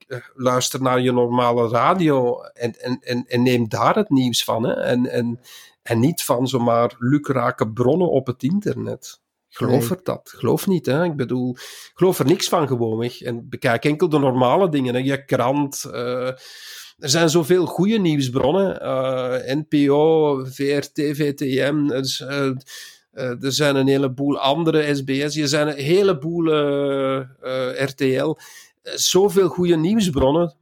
ja. 0.07 0.21
Luister 0.33 0.81
naar 0.81 1.01
je 1.01 1.11
normale 1.11 1.69
radio 1.69 2.41
en, 2.41 2.79
en, 2.79 2.99
en, 3.01 3.25
en 3.27 3.43
neem 3.43 3.69
daar 3.69 3.95
het 3.95 4.09
nieuws 4.09 4.43
van. 4.43 4.63
Hè. 4.63 4.73
En, 4.73 5.09
en, 5.09 5.39
en 5.81 5.99
niet 5.99 6.23
van 6.23 6.47
zomaar 6.47 6.95
lukrake 6.99 7.71
bronnen 7.71 8.09
op 8.09 8.27
het 8.27 8.43
internet. 8.43 9.21
Geloof 9.53 9.89
nee. 9.89 9.97
er 9.97 10.03
dat? 10.03 10.33
Geloof 10.35 10.67
niet, 10.67 10.85
hè? 10.85 11.03
Ik 11.03 11.15
bedoel, 11.15 11.55
geloof 11.93 12.19
er 12.19 12.25
niks 12.25 12.49
van 12.49 12.67
gewoonweg. 12.67 13.21
En 13.21 13.49
bekijk 13.49 13.85
enkel 13.85 14.09
de 14.09 14.19
normale 14.19 14.69
dingen, 14.69 14.93
hè? 14.93 14.99
Je 14.99 15.25
krant. 15.25 15.83
Uh, 15.87 16.27
er 16.97 17.09
zijn 17.09 17.29
zoveel 17.29 17.65
goede 17.65 17.97
nieuwsbronnen. 17.97 18.83
Uh, 18.83 19.55
NPO, 19.55 20.45
VRT, 20.45 20.91
VTM. 20.93 21.87
Dus, 21.87 22.19
uh, 22.19 22.29
uh, 23.13 23.43
er 23.43 23.51
zijn 23.51 23.75
een 23.75 23.87
heleboel 23.87 24.39
andere 24.39 24.95
SBS. 24.95 25.35
Er 25.35 25.47
zijn 25.47 25.67
een 25.67 25.83
heleboel 25.83 26.45
RTL. 27.83 28.35
zoveel 28.81 29.47
goede 29.47 29.75
nieuwsbronnen. 29.75 30.55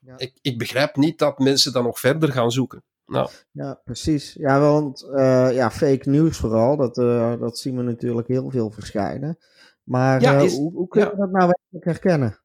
Ja. 0.00 0.14
ik, 0.16 0.38
ik 0.40 0.58
begrijp 0.58 0.96
niet 0.96 1.18
dat 1.18 1.38
mensen 1.38 1.72
dan 1.72 1.84
nog 1.84 2.00
verder 2.00 2.32
gaan 2.32 2.50
zoeken. 2.50 2.84
Nou. 3.06 3.28
Ja, 3.50 3.80
precies. 3.84 4.32
Ja, 4.32 4.60
want 4.60 5.08
uh, 5.10 5.52
ja, 5.52 5.70
fake 5.70 6.10
news 6.10 6.36
vooral, 6.36 6.76
dat, 6.76 6.98
uh, 6.98 7.40
dat 7.40 7.58
zien 7.58 7.76
we 7.76 7.82
natuurlijk 7.82 8.28
heel 8.28 8.50
veel 8.50 8.70
verschijnen. 8.70 9.38
Maar 9.82 10.20
ja, 10.20 10.36
uh, 10.36 10.42
is, 10.42 10.56
hoe, 10.56 10.72
hoe 10.72 10.88
kun 10.88 11.00
je 11.00 11.06
ja. 11.06 11.14
dat 11.14 11.30
nou 11.30 11.42
eigenlijk 11.42 11.84
herkennen? 11.84 12.40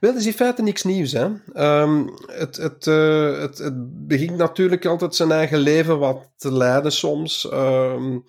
Wel, 0.00 0.12
dat 0.12 0.20
is 0.20 0.26
in 0.26 0.32
feite 0.32 0.62
niks 0.62 0.82
nieuws. 0.82 1.12
Hè? 1.12 1.24
Um, 1.82 2.14
het, 2.26 2.56
het, 2.56 2.84
het, 2.84 3.58
het 3.58 4.06
begint 4.06 4.36
natuurlijk 4.36 4.86
altijd 4.86 5.14
zijn 5.14 5.30
eigen 5.30 5.58
leven 5.58 5.98
wat 5.98 6.30
te 6.36 6.52
leiden 6.52 6.92
soms. 6.92 7.50
Um, 7.52 8.24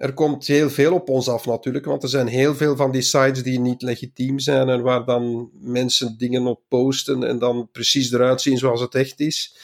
er 0.00 0.14
komt 0.14 0.46
heel 0.46 0.70
veel 0.70 0.94
op 0.94 1.08
ons 1.08 1.28
af 1.28 1.46
natuurlijk, 1.46 1.84
want 1.84 2.02
er 2.02 2.08
zijn 2.08 2.26
heel 2.26 2.54
veel 2.54 2.76
van 2.76 2.90
die 2.90 3.02
sites 3.02 3.42
die 3.42 3.60
niet 3.60 3.82
legitiem 3.82 4.38
zijn 4.38 4.68
en 4.68 4.82
waar 4.82 5.04
dan 5.04 5.50
mensen 5.52 6.18
dingen 6.18 6.46
op 6.46 6.62
posten 6.68 7.24
en 7.24 7.38
dan 7.38 7.68
precies 7.72 8.12
eruit 8.12 8.40
zien 8.40 8.58
zoals 8.58 8.80
het 8.80 8.94
echt 8.94 9.20
is. 9.20 9.56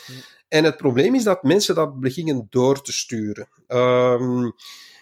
En 0.48 0.64
het 0.64 0.76
probleem 0.76 1.14
is 1.14 1.24
dat 1.24 1.42
mensen 1.42 1.74
dat 1.74 2.00
beginnen 2.00 2.46
door 2.50 2.82
te 2.82 2.92
sturen. 2.92 3.48
Um, 3.68 4.52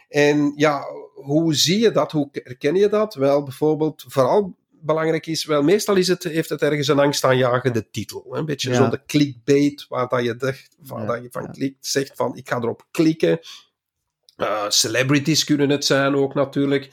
en 0.08 0.52
ja, 0.56 0.84
hoe 1.14 1.54
zie 1.54 1.78
je 1.78 1.90
dat? 1.90 2.12
Hoe 2.12 2.28
herken 2.32 2.74
je 2.74 2.88
dat? 2.88 3.14
Wel, 3.14 3.42
bijvoorbeeld, 3.42 4.04
vooral 4.08 4.56
belangrijk 4.70 5.26
is, 5.26 5.44
wel, 5.44 5.62
meestal 5.62 5.96
is 5.96 6.08
het, 6.08 6.22
heeft 6.22 6.48
het 6.48 6.62
ergens 6.62 6.88
een 6.88 6.98
angstaanjagende 6.98 7.90
titel. 7.90 8.26
Een 8.30 8.44
beetje 8.44 8.70
ja. 8.70 8.76
zo 8.76 8.88
de 8.88 9.00
clickbait, 9.06 9.86
waar 9.88 10.08
dat 10.08 10.24
je, 10.24 10.36
de, 10.36 10.54
waar 10.78 11.06
dat 11.06 11.22
je 11.22 11.28
van 11.30 11.52
klikt, 11.52 11.86
zegt 11.86 12.12
van, 12.14 12.36
ik 12.36 12.48
ga 12.48 12.56
erop 12.56 12.86
klikken. 12.90 13.38
Uh, 14.36 14.68
celebrities 14.68 15.44
kunnen 15.44 15.70
het 15.70 15.84
zijn 15.84 16.14
ook 16.14 16.34
natuurlijk. 16.34 16.88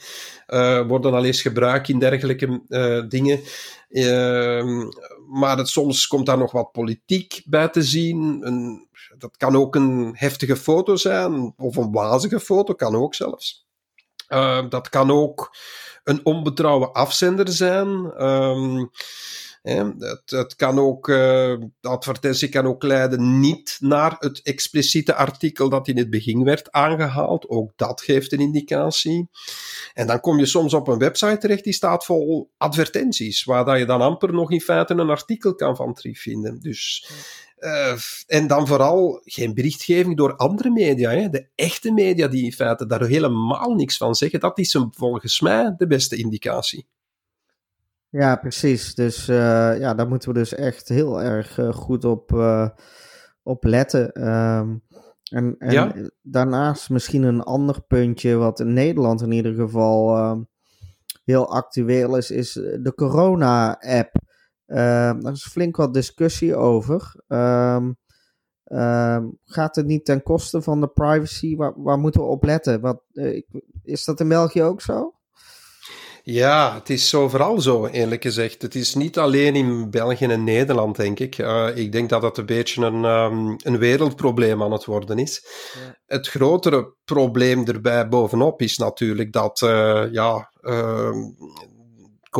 Uh, 0.48 0.86
worden 0.86 1.12
al 1.12 1.24
eens 1.24 1.42
gebruikt 1.42 1.88
in 1.88 1.98
dergelijke 1.98 2.62
uh, 2.68 3.08
dingen. 3.08 3.40
Maar 5.32 5.58
het, 5.58 5.68
soms 5.68 6.06
komt 6.06 6.26
daar 6.26 6.38
nog 6.38 6.52
wat 6.52 6.72
politiek 6.72 7.42
bij 7.44 7.68
te 7.68 7.82
zien. 7.82 8.46
Een, 8.46 8.88
dat 9.18 9.36
kan 9.36 9.56
ook 9.56 9.74
een 9.74 10.12
heftige 10.16 10.56
foto 10.56 10.96
zijn, 10.96 11.54
of 11.56 11.76
een 11.76 11.92
wazige 11.92 12.40
foto, 12.40 12.74
kan 12.74 12.94
ook 12.94 13.14
zelfs. 13.14 13.66
dat 14.68 14.88
kan 14.88 15.10
ook 15.10 15.56
een 16.04 16.20
onbetrouwe 16.24 16.90
afzender 16.90 17.48
zijn. 17.48 17.88
Um, 18.24 18.90
Het, 19.62 20.30
het, 20.30 20.54
kan 20.56 20.78
ook, 20.78 21.08
uh, 21.08 21.16
de 21.80 21.88
advertentie 21.88 22.48
kan 22.48 22.66
ook 22.66 22.82
leiden 22.82 23.40
niet 23.40 23.76
naar 23.80 24.16
het 24.18 24.42
expliciete 24.42 25.14
artikel 25.14 25.68
dat 25.68 25.88
in 25.88 25.98
het 25.98 26.10
begin 26.10 26.44
werd 26.44 26.70
aangehaald. 26.70 27.48
Ook 27.48 27.72
dat 27.76 28.00
geeft 28.00 28.32
een 28.32 28.40
indicatie. 28.40 29.28
En 29.94 30.06
dan 30.06 30.20
kom 30.20 30.38
je 30.38 30.46
soms 30.46 30.74
op 30.74 30.88
een 30.88 30.98
website 30.98 31.38
terecht 31.38 31.64
die 31.64 31.72
staat 31.72 32.04
vol 32.04 32.50
advertenties, 32.56 33.44
waar 33.44 33.64
dat 33.64 33.78
je 33.78 33.86
dan 33.86 34.00
amper 34.00 34.32
nog 34.32 34.50
in 34.50 34.60
feite 34.60 34.94
een 34.94 35.10
artikel 35.10 35.54
kan 35.54 35.76
van 35.76 35.94
terugvinden. 35.94 36.60
Dus 36.60 37.10
uh, 37.58 37.98
en 38.26 38.46
dan 38.46 38.66
vooral 38.66 39.20
geen 39.24 39.54
berichtgeving 39.54 40.16
door 40.16 40.36
andere 40.36 40.70
media. 40.70 41.10
Hè. 41.10 41.28
De 41.28 41.48
echte 41.54 41.92
media 41.92 42.28
die 42.28 42.44
in 42.44 42.52
feite 42.52 42.86
daar 42.86 43.06
helemaal 43.06 43.74
niks 43.74 43.96
van 43.96 44.14
zeggen. 44.14 44.40
Dat 44.40 44.58
is 44.58 44.74
een, 44.74 44.92
volgens 44.96 45.40
mij 45.40 45.74
de 45.76 45.86
beste 45.86 46.16
indicatie. 46.16 46.86
Ja, 48.12 48.36
precies. 48.36 48.94
Dus 48.94 49.28
uh, 49.28 49.78
ja, 49.78 49.94
daar 49.94 50.08
moeten 50.08 50.28
we 50.28 50.34
dus 50.34 50.54
echt 50.54 50.88
heel 50.88 51.22
erg 51.22 51.58
uh, 51.58 51.72
goed 51.72 52.04
op, 52.04 52.32
op 53.42 53.64
letten. 53.64 54.28
Um, 54.28 54.82
en 55.30 55.54
en 55.58 55.72
ja? 55.72 55.94
daarnaast 56.22 56.90
misschien 56.90 57.22
een 57.22 57.42
ander 57.42 57.82
puntje 57.82 58.36
wat 58.36 58.60
in 58.60 58.72
Nederland 58.72 59.22
in 59.22 59.32
ieder 59.32 59.54
geval 59.54 60.16
ehm, 60.16 60.40
heel 61.24 61.52
actueel 61.52 62.16
is, 62.16 62.30
is 62.30 62.52
de 62.52 62.92
corona-app. 62.96 64.14
Uh, 64.66 65.24
er 65.24 65.32
is 65.32 65.46
flink 65.46 65.76
wat 65.76 65.94
discussie 65.94 66.56
over. 66.56 67.14
Uh, 67.28 69.18
gaat 69.44 69.76
het 69.76 69.86
niet 69.86 70.04
ten 70.04 70.22
koste 70.22 70.62
van 70.62 70.80
de 70.80 70.88
privacy? 70.88 71.56
Waar, 71.56 71.72
waar 71.76 71.98
moeten 71.98 72.20
we 72.20 72.26
op 72.26 72.44
letten? 72.44 72.80
Wat, 72.80 73.02
uh, 73.12 73.42
is 73.82 74.04
dat 74.04 74.20
in 74.20 74.28
België 74.28 74.62
ook 74.62 74.80
zo? 74.80 75.14
Ja, 76.24 76.74
het 76.74 76.90
is 76.90 77.08
zo 77.08 77.28
vooral 77.28 77.60
zo, 77.60 77.86
eerlijk 77.86 78.22
gezegd. 78.22 78.62
Het 78.62 78.74
is 78.74 78.94
niet 78.94 79.18
alleen 79.18 79.54
in 79.54 79.90
België 79.90 80.24
en 80.24 80.44
Nederland, 80.44 80.96
denk 80.96 81.18
ik. 81.18 81.38
Uh, 81.38 81.68
ik 81.74 81.92
denk 81.92 82.08
dat 82.08 82.22
het 82.22 82.38
een 82.38 82.46
beetje 82.46 82.84
een, 82.84 83.04
um, 83.04 83.56
een 83.62 83.78
wereldprobleem 83.78 84.62
aan 84.62 84.72
het 84.72 84.84
worden 84.84 85.18
is. 85.18 85.44
Ja. 85.74 85.96
Het 86.06 86.28
grotere 86.28 86.94
probleem 87.04 87.66
erbij 87.66 88.08
bovenop 88.08 88.62
is 88.62 88.78
natuurlijk 88.78 89.32
dat 89.32 89.60
uh, 89.60 90.04
ja, 90.12 90.50
uh, 90.60 91.10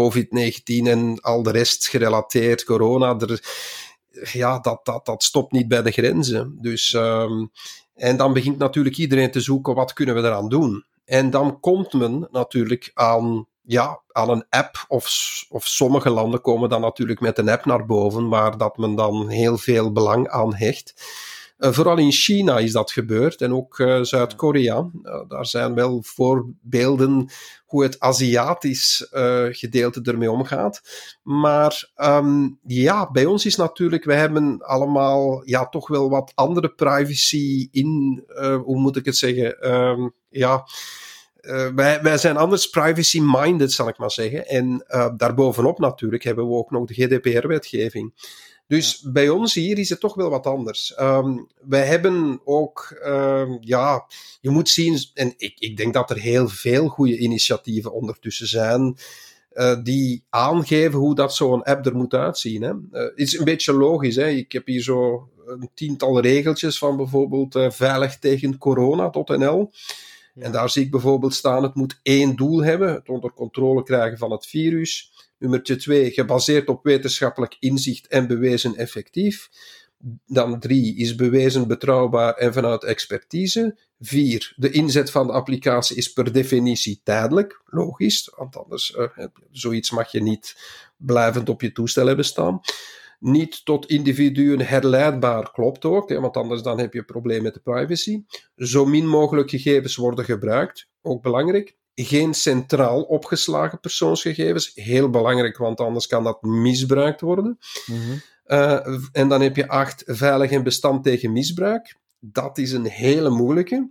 COVID-19 0.01 0.63
en 0.65 1.21
al 1.21 1.43
de 1.43 1.51
rest 1.51 1.89
gerelateerd, 1.89 2.65
corona, 2.65 3.19
er, 3.19 3.41
ja, 4.33 4.59
dat, 4.59 4.85
dat, 4.85 5.07
dat 5.07 5.23
stopt 5.23 5.53
niet 5.53 5.69
bij 5.69 5.83
de 5.83 5.91
grenzen. 5.91 6.59
Dus, 6.61 6.93
um, 6.93 7.51
en 7.95 8.17
dan 8.17 8.33
begint 8.33 8.59
natuurlijk 8.59 8.97
iedereen 8.97 9.31
te 9.31 9.41
zoeken, 9.41 9.75
wat 9.75 9.93
kunnen 9.93 10.15
we 10.15 10.21
eraan 10.21 10.49
doen? 10.49 10.85
En 11.05 11.31
dan 11.31 11.61
komt 11.61 11.93
men 11.93 12.29
natuurlijk 12.31 12.91
aan, 12.95 13.47
ja, 13.63 14.01
aan 14.13 14.31
een 14.31 14.47
app, 14.49 14.85
of, 14.89 15.07
of 15.49 15.67
sommige 15.67 16.11
landen 16.11 16.41
komen 16.41 16.69
dan 16.69 16.81
natuurlijk 16.81 17.21
met 17.21 17.39
een 17.39 17.49
app 17.49 17.65
naar 17.65 17.87
boven, 17.87 18.29
waar 18.29 18.59
dat 18.59 18.77
men 18.77 18.95
dan 18.95 19.29
heel 19.29 19.59
veel 19.59 19.93
belang 19.93 20.29
aan 20.29 20.55
hecht. 20.55 20.95
Uh, 21.59 21.73
vooral 21.73 21.99
in 21.99 22.13
China 22.13 22.59
is 22.59 22.73
dat 22.73 22.93
gebeurd 22.93 23.41
en 23.41 23.55
ook 23.55 23.79
uh, 23.79 24.03
Zuid-Korea. 24.03 24.91
Uh, 25.03 25.21
daar 25.29 25.47
zijn 25.47 25.75
wel 25.75 26.03
voorbeelden 26.03 27.31
hoe 27.67 27.83
het 27.83 28.01
Aziatisch 28.01 29.07
gedeelte 29.51 30.01
ermee 30.03 30.31
omgaat. 30.31 30.83
Maar 31.23 31.91
um, 31.97 32.59
ja, 32.67 33.11
bij 33.11 33.25
ons 33.25 33.47
is 33.47 33.57
natuurlijk, 33.57 34.05
wij 34.05 34.17
hebben 34.17 34.59
allemaal 34.63 35.43
ja, 35.45 35.69
toch 35.69 35.89
wel 35.89 36.11
wat 36.11 36.33
andere 36.35 36.69
privacy 36.69 37.69
in, 37.71 38.25
hoe 38.65 38.79
moet 38.79 38.97
ik 38.97 39.05
het 39.05 39.17
zeggen? 39.17 39.75
Um, 39.75 40.13
ja. 40.29 40.65
Uh, 41.43 41.69
wij, 41.75 42.03
wij 42.03 42.19
zijn 42.19 42.37
anders 42.37 42.71
privacy-minded, 42.71 43.73
zal 43.73 43.89
ik 43.89 43.99
maar 43.99 44.11
zeggen. 44.11 44.47
En 44.47 44.85
uh, 44.89 45.09
daarbovenop 45.17 45.79
natuurlijk 45.79 46.23
hebben 46.23 46.49
we 46.49 46.55
ook 46.55 46.71
nog 46.71 46.87
de 46.87 46.95
GDPR-wetgeving. 46.95 48.13
Dus 48.67 49.01
bij 49.01 49.29
ons 49.29 49.55
hier 49.55 49.79
is 49.79 49.89
het 49.89 50.01
toch 50.01 50.15
wel 50.15 50.31
wat 50.31 50.47
anders. 50.47 50.95
Um, 51.01 51.47
wij 51.61 51.87
hebben 51.87 52.41
ook, 52.45 53.01
um, 53.05 53.59
ja, 53.61 54.07
je 54.41 54.51
moet 54.51 54.69
zien, 54.69 54.99
en 55.15 55.35
ik, 55.37 55.55
ik 55.59 55.77
denk 55.77 55.95
dat 55.95 56.11
er 56.11 56.19
heel 56.19 56.49
veel 56.49 56.89
goede 56.89 57.19
initiatieven 57.19 57.93
ondertussen 57.93 58.47
zijn. 58.47 58.97
Uh, 59.55 59.83
die 59.83 60.25
aangeven 60.29 60.99
hoe 60.99 61.15
dat 61.15 61.35
zo'n 61.35 61.63
app 61.63 61.87
er 61.87 61.97
moet 61.97 62.15
uitzien. 62.15 62.63
Het 62.63 62.77
uh, 62.93 63.03
is 63.15 63.39
een 63.39 63.45
beetje 63.45 63.73
logisch. 63.73 64.17
Hè? 64.17 64.29
Ik 64.29 64.53
heb 64.53 64.67
hier 64.67 64.83
zo 64.83 65.29
een 65.47 65.71
tiental 65.75 66.21
regeltjes 66.21 66.79
van 66.79 66.97
bijvoorbeeld 66.97 67.55
uh, 67.55 67.71
veilig 67.71 68.19
tegen 68.19 68.59
corona.nl. 68.59 69.71
Ja. 70.33 70.43
En 70.43 70.53
daar 70.53 70.71
zie 70.71 70.85
ik 70.85 70.91
bijvoorbeeld 70.91 71.35
staan: 71.35 71.63
het 71.63 71.75
moet 71.75 72.01
één 72.03 72.37
doel 72.37 72.63
hebben: 72.63 72.93
het 72.93 73.09
onder 73.09 73.33
controle 73.33 73.83
krijgen 73.83 74.19
van 74.19 74.31
het 74.31 74.47
virus. 74.47 75.13
Nummer 75.39 75.63
twee, 75.63 76.11
gebaseerd 76.11 76.69
op 76.69 76.85
wetenschappelijk 76.85 77.57
inzicht 77.59 78.07
en 78.07 78.27
bewezen 78.27 78.77
effectief. 78.77 79.51
Dan 80.27 80.61
drie, 80.61 80.97
is 80.97 81.15
bewezen 81.15 81.69
betrouwbaar 81.69 82.35
en 82.35 82.53
vanuit 82.53 82.85
expertise. 82.85 83.79
Vier, 84.01 84.53
de 84.57 84.71
inzet 84.71 85.11
van 85.11 85.27
de 85.27 85.33
applicatie 85.33 85.97
is 85.97 86.13
per 86.13 86.33
definitie 86.33 87.01
tijdelijk. 87.05 87.63
Logisch, 87.67 88.33
want 88.37 88.57
anders 88.57 88.95
uh, 88.97 89.27
zoiets 89.51 89.91
mag 89.91 90.13
je 90.13 90.23
niet 90.23 90.57
blijvend 90.97 91.49
op 91.49 91.61
je 91.61 91.73
toestel 91.73 92.07
hebben 92.07 92.25
staan. 92.25 92.61
Niet 93.23 93.65
tot 93.65 93.87
individuen 93.87 94.61
herleidbaar 94.61 95.53
klopt 95.53 95.85
ook, 95.85 96.09
hè, 96.09 96.21
want 96.21 96.37
anders 96.37 96.63
dan 96.63 96.79
heb 96.79 96.93
je 96.93 96.99
een 96.99 97.05
probleem 97.05 97.43
met 97.43 97.55
de 97.55 97.61
privacy. 97.61 98.23
Zo 98.57 98.85
min 98.85 99.09
mogelijk 99.09 99.51
gegevens 99.51 99.97
worden 99.97 100.25
gebruikt, 100.25 100.89
ook 101.03 101.23
belangrijk 101.23 101.77
geen 101.95 102.35
centraal 102.35 103.03
opgeslagen 103.03 103.81
persoonsgegevens. 103.81 104.71
Heel 104.75 105.11
belangrijk, 105.11 105.57
want 105.57 105.81
anders 105.81 106.07
kan 106.07 106.25
dat 106.25 106.43
misbruikt 106.43 107.21
worden. 107.21 107.59
Mm 107.87 108.01
-hmm. 108.01 108.23
uh, 108.47 108.87
en 109.13 109.29
dan 109.29 109.41
heb 109.41 109.57
je 109.57 109.69
acht, 109.69 110.03
veilig 110.07 110.51
en 110.51 110.63
bestand 110.63 111.05
tegen 111.05 111.33
misbruik. 111.33 111.97
Dat 112.21 112.59
is 112.59 112.73
een 112.73 112.87
hele 112.87 113.31
moeilijke. 113.31 113.89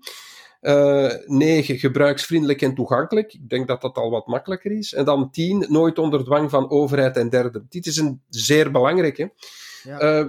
Uh, 0.62 1.12
negen, 1.26 1.78
gebruiksvriendelijk 1.78 2.62
en 2.62 2.76
toegankelijk. 2.76 3.34
Ik 3.34 3.50
denk 3.50 3.68
dat 3.68 3.82
dat 3.82 3.96
al 3.96 4.10
wat 4.10 4.28
makkelijker 4.28 4.72
is. 4.72 4.94
En 4.94 5.06
dan 5.06 5.32
tien, 5.32 5.66
nooit 5.70 6.00
onder 6.00 6.24
dwang 6.24 6.50
van 6.50 6.70
overheid 6.70 7.18
en 7.18 7.30
derden. 7.30 7.66
Dit 7.70 7.86
is 7.86 7.98
een 7.98 8.22
zeer 8.30 8.72
belangrijke. 8.72 9.34
Ja. 9.84 10.02
Uh, 10.02 10.28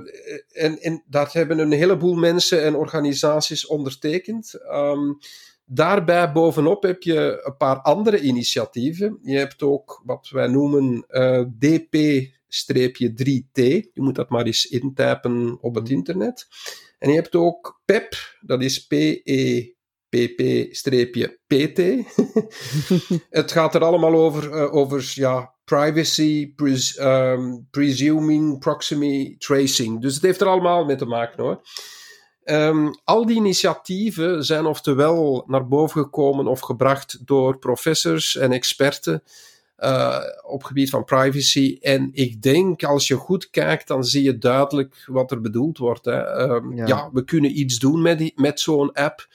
en, 0.53 0.79
en 0.79 1.03
daar 1.07 1.29
hebben 1.33 1.59
een 1.59 1.73
heleboel 1.73 2.15
mensen 2.15 2.63
en 2.63 2.75
organisaties 2.75 3.67
ondertekend. 3.67 4.55
Um, 4.71 5.19
Daarbij 5.75 6.33
bovenop 6.33 6.83
heb 6.83 7.03
je 7.03 7.41
een 7.45 7.57
paar 7.57 7.81
andere 7.81 8.21
initiatieven. 8.21 9.19
Je 9.23 9.37
hebt 9.37 9.63
ook 9.63 10.03
wat 10.05 10.29
wij 10.29 10.47
noemen 10.47 11.05
uh, 11.09 11.39
eh, 11.39 11.47
DP-3T. 11.49 13.61
Je 13.93 13.95
moet 13.95 14.15
dat 14.15 14.31
maar 14.31 14.45
eens 14.45 14.67
intypen 14.67 15.59
op 15.61 15.75
het 15.75 15.89
internet. 15.89 16.49
En 16.99 17.09
je 17.09 17.15
hebt 17.15 17.35
ook 17.35 17.81
PEP, 17.85 18.37
dat 18.41 18.63
is 18.63 18.87
P-E-P-P-PT. 20.13 21.81
het 23.41 23.53
gaat 23.53 23.75
er 23.75 23.85
allemaal 23.85 24.15
over, 24.15 24.45
uh, 24.45 24.75
over 24.75 25.13
ja, 25.15 25.55
privacy, 25.65 26.55
pres 26.55 26.99
um, 26.99 27.67
presuming, 27.71 28.59
proximity, 28.59 29.37
tracing. 29.39 30.01
Dus 30.01 30.15
het 30.15 30.23
heeft 30.23 30.41
er 30.41 30.47
allemaal 30.47 30.85
mee 30.85 30.97
te 30.97 31.07
maken 31.07 31.43
hoor. 31.43 31.63
Um, 32.45 32.91
al 33.05 33.27
die 33.27 33.37
initiatieven 33.37 34.45
zijn 34.45 34.67
oftewel 34.67 35.45
naar 35.47 35.69
boven 35.69 36.03
gekomen 36.03 36.47
of 36.47 36.61
gebracht 36.61 37.27
door 37.27 37.59
professors 37.59 38.37
en 38.37 38.53
experten 38.53 39.23
uh, 39.79 40.19
op 40.47 40.65
gebied 40.65 40.91
van 40.91 41.05
privacy. 41.05 41.79
En 41.81 42.11
ik 42.13 42.43
denk, 42.43 42.83
als 42.83 43.09
je 43.09 43.17
goed 43.17 43.51
kijkt, 43.51 43.89
dan 43.89 44.05
zie 44.05 44.23
je 44.23 44.39
duidelijk 44.39 45.05
wat 45.07 45.31
er 45.31 45.41
bedoeld 45.41 45.79
wordt. 45.79 46.05
Hè. 46.05 46.39
Um, 46.39 46.77
ja. 46.77 46.87
ja. 46.87 47.11
we 47.13 47.25
kunnen 47.25 47.59
iets 47.59 47.79
doen 47.79 48.03
met, 48.03 48.33
met 48.35 48.61
zo'n 48.61 48.93
app. 48.93 49.27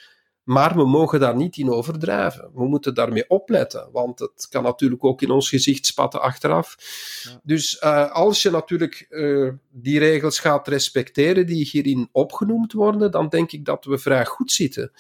Maar 0.48 0.76
we 0.76 0.86
mogen 0.86 1.20
daar 1.20 1.36
niet 1.36 1.58
in 1.58 1.70
overdrijven. 1.70 2.50
We 2.54 2.68
moeten 2.68 2.94
daarmee 2.94 3.30
opletten, 3.30 3.90
want 3.92 4.20
het 4.20 4.48
kan 4.50 4.64
natuurlijk 4.64 5.04
ook 5.04 5.22
in 5.22 5.30
ons 5.30 5.50
gezicht 5.50 5.86
spatten 5.86 6.22
achteraf. 6.22 6.76
Ja. 7.24 7.40
Dus 7.44 7.82
uh, 7.84 8.12
als 8.12 8.42
je 8.42 8.50
natuurlijk 8.50 9.06
uh, 9.10 9.52
die 9.72 10.00
regels 10.00 10.40
gaat 10.40 10.68
respecteren 10.68 11.46
die 11.46 11.70
hierin 11.72 12.10
opgenoemd 12.12 12.74
worden, 12.74 13.12
dan 13.12 13.30
denk 13.30 13.52
ik 13.52 13.66
dat 13.66 13.86
we 13.86 13.98
vrij 13.98 14.26
goed 14.26 14.52
zitten. 14.52 14.92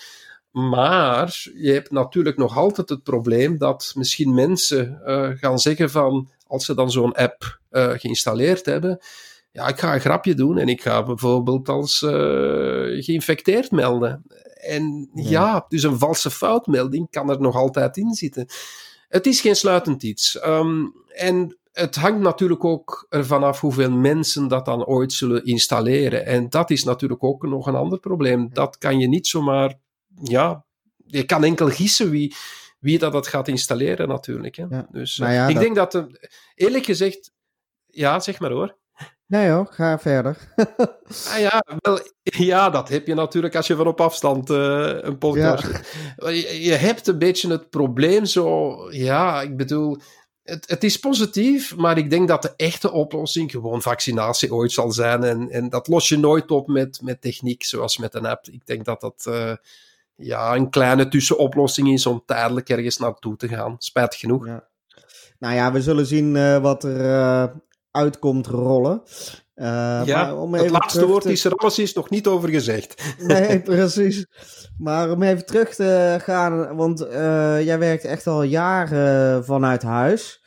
Maar 0.51 1.47
je 1.55 1.71
hebt 1.71 1.91
natuurlijk 1.91 2.37
nog 2.37 2.57
altijd 2.57 2.89
het 2.89 3.03
probleem 3.03 3.57
dat 3.57 3.91
misschien 3.95 4.33
mensen 4.33 5.01
uh, 5.05 5.29
gaan 5.33 5.59
zeggen 5.59 5.89
van, 5.89 6.29
als 6.47 6.65
ze 6.65 6.75
dan 6.75 6.91
zo'n 6.91 7.13
app 7.13 7.59
geïnstalleerd 7.71 8.65
hebben, 8.65 8.99
ja, 9.57 9.67
ik 9.67 9.79
ga 9.79 9.93
een 9.93 9.99
grapje 9.99 10.33
doen 10.33 10.57
en 10.57 10.67
ik 10.67 10.81
ga 10.81 11.03
bijvoorbeeld 11.03 11.69
als 11.69 11.97
geïnfecteerd 12.99 13.71
melden. 13.71 14.23
En 14.53 15.09
ja. 15.13 15.29
ja. 15.29 15.65
dus 15.67 15.83
een 15.83 15.97
valse 15.97 16.31
foutmelding 16.31 17.09
kan 17.09 17.29
er 17.29 17.41
nog 17.41 17.55
altijd 17.55 17.97
in 17.97 18.13
zitten. 18.13 18.47
Het 19.07 19.25
is 19.25 19.41
geen 19.41 19.55
sluitend 19.55 20.03
iets. 20.03 20.45
Um, 20.45 20.93
en 21.07 21.57
het 21.71 21.95
hangt 21.95 22.21
natuurlijk 22.21 22.63
ook 22.63 23.05
ervan 23.09 23.43
af 23.43 23.59
hoeveel 23.61 23.91
mensen 23.91 24.47
dat 24.47 24.65
dan 24.65 24.85
ooit 24.85 25.13
zullen 25.13 25.45
installeren. 25.45 26.25
En 26.25 26.49
dat 26.49 26.69
is 26.69 26.83
natuurlijk 26.83 27.23
ook 27.23 27.43
nog 27.43 27.67
een 27.67 27.75
ander 27.75 27.99
probleem. 27.99 28.49
Dat 28.53 28.77
kan 28.77 28.99
je 28.99 29.07
niet 29.07 29.27
zomaar, 29.27 29.79
ja, 30.23 30.65
je 31.05 31.23
kan 31.23 31.43
enkel 31.43 31.69
gissen 31.69 32.09
wie, 32.09 32.35
wie 32.79 32.99
dat, 32.99 33.11
dat 33.11 33.27
gaat 33.27 33.47
installeren 33.47 34.07
natuurlijk. 34.07 34.55
Hè. 34.55 34.65
Ja. 34.69 34.87
Dus 34.91 35.17
uh, 35.17 35.33
ja, 35.33 35.47
ik 35.47 35.53
dat... 35.53 35.63
denk 35.63 35.75
dat, 35.75 35.95
uh, 35.95 36.03
eerlijk 36.55 36.85
gezegd, 36.85 37.31
Ja, 37.85 38.19
zeg 38.19 38.39
maar 38.39 38.51
hoor. 38.51 38.77
Nee 39.27 39.49
hoor, 39.49 39.67
ga 39.69 39.99
verder. 39.99 40.37
ah 41.31 41.39
ja, 41.39 41.63
wel, 41.77 41.99
ja, 42.23 42.69
dat 42.69 42.89
heb 42.89 43.07
je 43.07 43.13
natuurlijk 43.13 43.55
als 43.55 43.67
je 43.67 43.75
van 43.75 43.87
op 43.87 44.01
afstand 44.01 44.49
uh, 44.49 44.97
een 45.01 45.17
podcast... 45.17 45.63
Ja. 46.15 46.29
Je, 46.29 46.63
je, 46.63 46.73
hebt 46.73 47.07
een 47.07 47.19
beetje 47.19 47.49
het 47.49 47.69
probleem 47.69 48.25
zo... 48.25 48.75
Ja, 48.91 49.41
ik 49.41 49.57
bedoel... 49.57 49.97
Het, 50.43 50.69
het, 50.69 50.83
is 50.83 50.99
positief, 50.99 51.75
maar 51.75 51.97
ik 51.97 52.09
denk 52.09 52.27
dat 52.27 52.41
de 52.41 52.53
echte 52.55 52.91
oplossing 52.91 53.51
gewoon 53.51 53.81
vaccinatie 53.81 54.53
ooit 54.53 54.71
zal 54.71 54.91
zijn. 54.91 55.23
En, 55.23 55.49
en 55.49 55.69
dat 55.69 55.87
los 55.87 56.09
je 56.09 56.17
nooit 56.17 56.51
op 56.51 56.67
met, 56.67 57.01
met 57.01 57.21
techniek, 57.21 57.63
zoals 57.63 57.97
met 57.97 58.15
een 58.15 58.25
app. 58.25 58.47
Ik 58.47 58.65
denk 58.65 58.85
dat 58.85 59.01
dat 59.01 59.25
uh, 59.29 59.53
ja, 60.15 60.55
een 60.55 60.69
kleine 60.69 61.07
tussenoplossing 61.07 61.93
is 61.93 62.05
om 62.05 62.23
tijdelijk 62.25 62.69
ergens 62.69 62.97
naartoe 62.97 63.35
te 63.35 63.47
gaan. 63.47 63.75
Spijt 63.77 64.15
genoeg. 64.15 64.45
Ja. 64.45 64.67
Nou 65.39 65.55
ja, 65.55 65.71
we 65.71 65.81
zullen 65.81 66.05
zien 66.05 66.35
uh, 66.35 66.57
wat 66.57 66.83
er 66.83 67.51
uitkomt 67.97 68.47
rollen. 68.47 69.01
Uh, 69.55 70.01
ja, 70.05 70.35
om 70.35 70.53
het 70.53 70.69
laatste 70.69 71.07
woord 71.07 71.25
is 71.25 71.45
er 71.45 71.55
alles 71.55 71.79
is 71.79 71.93
nog 71.93 72.09
niet 72.09 72.27
over 72.27 72.49
gezegd. 72.49 73.03
Nee, 73.17 73.61
precies. 73.71 74.25
Maar 74.77 75.11
om 75.11 75.23
even 75.23 75.45
terug 75.45 75.75
te 75.75 76.17
gaan, 76.21 76.75
want 76.75 77.01
uh, 77.01 77.63
jij 77.65 77.79
werkt 77.79 78.03
echt 78.03 78.27
al 78.27 78.43
jaren 78.43 79.45
vanuit 79.45 79.83
huis. 79.83 80.43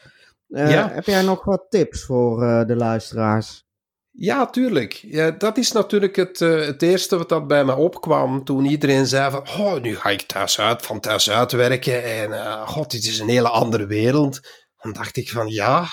Uh, 0.48 0.70
ja. 0.70 0.90
Heb 0.92 1.04
jij 1.04 1.22
nog 1.22 1.44
wat 1.44 1.66
tips 1.68 2.04
voor 2.04 2.64
de 2.66 2.76
luisteraars? 2.76 3.64
Ja, 4.10 4.46
tuurlijk. 4.46 4.92
Ja, 4.92 5.30
dat 5.30 5.58
is 5.58 5.72
natuurlijk 5.72 6.16
het, 6.16 6.38
het 6.38 6.82
eerste 6.82 7.16
wat 7.16 7.28
dat 7.28 7.46
bij 7.46 7.64
me 7.64 7.76
opkwam 7.76 8.44
toen 8.44 8.64
iedereen 8.64 9.06
zei 9.06 9.30
van, 9.30 9.40
oh, 9.40 9.80
nu 9.80 9.96
ga 9.96 10.08
ik 10.08 10.22
thuis 10.22 10.60
uit, 10.60 10.82
van 10.82 11.00
thuis 11.00 11.30
uit 11.30 11.52
werken 11.52 12.04
en 12.04 12.58
god, 12.66 12.90
dit 12.90 13.04
is 13.04 13.18
een 13.18 13.28
hele 13.28 13.48
andere 13.48 13.86
wereld. 13.86 14.40
Dan 14.76 14.92
dacht 14.92 15.16
ik 15.16 15.30
van, 15.30 15.48
ja, 15.48 15.84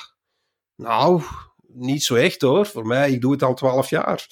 nou, 0.76 1.22
niet 1.78 2.04
zo 2.04 2.16
echt 2.16 2.42
hoor. 2.42 2.66
Voor 2.66 2.86
mij, 2.86 3.12
ik 3.12 3.22
doe 3.22 3.32
het 3.32 3.44
al 3.44 3.54
twaalf 3.54 3.90
jaar. 3.90 4.28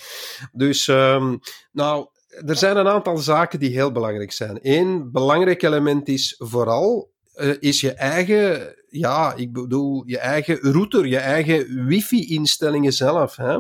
Dus, 0.52 0.88
um, 0.88 1.40
nou, 1.72 2.08
er 2.46 2.56
zijn 2.56 2.78
een 2.78 2.88
aantal 2.88 3.18
zaken 3.18 3.60
die 3.60 3.72
heel 3.72 3.92
belangrijk 3.92 4.32
zijn. 4.32 4.60
Eén 4.62 5.12
belangrijk 5.12 5.62
element 5.62 6.08
is 6.08 6.36
vooral 6.38 7.14
uh, 7.36 7.54
is 7.60 7.82
je 7.82 7.92
eigen, 7.92 8.76
ja, 8.90 9.34
ik 9.36 9.54
bedoel, 9.54 10.04
je 10.06 10.18
eigen 10.18 10.58
router, 10.60 11.08
je 11.08 11.18
eigen 11.18 11.86
wifi-instellingen 11.86 12.94
zelf. 12.94 13.36
Hè? 13.36 13.58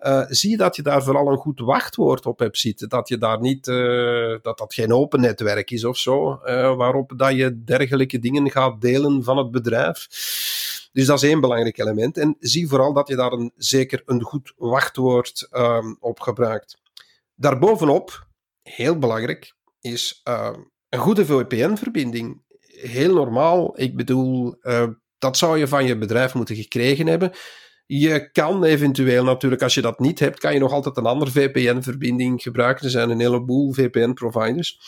Uh, 0.00 0.24
zie 0.28 0.56
dat 0.56 0.76
je 0.76 0.82
daar 0.82 1.02
vooral 1.02 1.28
een 1.28 1.36
goed 1.38 1.60
wachtwoord 1.60 2.26
op 2.26 2.38
hebt 2.38 2.58
zitten. 2.58 2.88
Dat 2.88 3.08
je 3.08 3.18
daar 3.18 3.40
niet, 3.40 3.66
uh, 3.66 4.38
dat 4.42 4.58
dat 4.58 4.74
geen 4.74 4.92
open 4.92 5.20
netwerk 5.20 5.70
is 5.70 5.84
of 5.84 5.96
zo, 5.96 6.38
waarop 6.76 7.12
dat 7.16 7.34
je 7.34 7.64
dergelijke 7.64 8.18
dingen 8.18 8.50
gaat 8.50 8.80
delen 8.80 9.24
van 9.24 9.36
het 9.36 9.50
bedrijf. 9.50 10.06
Dus 10.94 11.06
dat 11.06 11.22
is 11.22 11.28
één 11.28 11.40
belangrijk 11.40 11.78
element. 11.78 12.18
En 12.18 12.36
zie 12.38 12.68
vooral 12.68 12.92
dat 12.92 13.08
je 13.08 13.16
daar 13.16 13.32
een, 13.32 13.52
zeker 13.56 14.02
een 14.06 14.22
goed 14.22 14.52
wachtwoord 14.56 15.48
um, 15.52 15.96
op 16.00 16.20
gebruikt. 16.20 16.76
Daarbovenop, 17.34 18.26
heel 18.62 18.98
belangrijk, 18.98 19.54
is 19.80 20.20
uh, 20.28 20.50
een 20.88 20.98
goede 20.98 21.26
VPN-verbinding. 21.26 22.42
Heel 22.68 23.14
normaal. 23.14 23.80
Ik 23.80 23.96
bedoel, 23.96 24.56
uh, 24.62 24.88
dat 25.18 25.36
zou 25.36 25.58
je 25.58 25.68
van 25.68 25.86
je 25.86 25.98
bedrijf 25.98 26.34
moeten 26.34 26.56
gekregen 26.56 27.06
hebben. 27.06 27.32
Je 27.86 28.30
kan 28.32 28.64
eventueel 28.64 29.24
natuurlijk, 29.24 29.62
als 29.62 29.74
je 29.74 29.82
dat 29.82 29.98
niet 29.98 30.18
hebt, 30.18 30.38
kan 30.38 30.52
je 30.52 30.58
nog 30.58 30.72
altijd 30.72 30.96
een 30.96 31.06
andere 31.06 31.30
VPN-verbinding 31.30 32.42
gebruiken. 32.42 32.84
Er 32.84 32.90
zijn 32.90 33.10
een 33.10 33.20
heleboel 33.20 33.72
VPN-providers. 33.72 34.80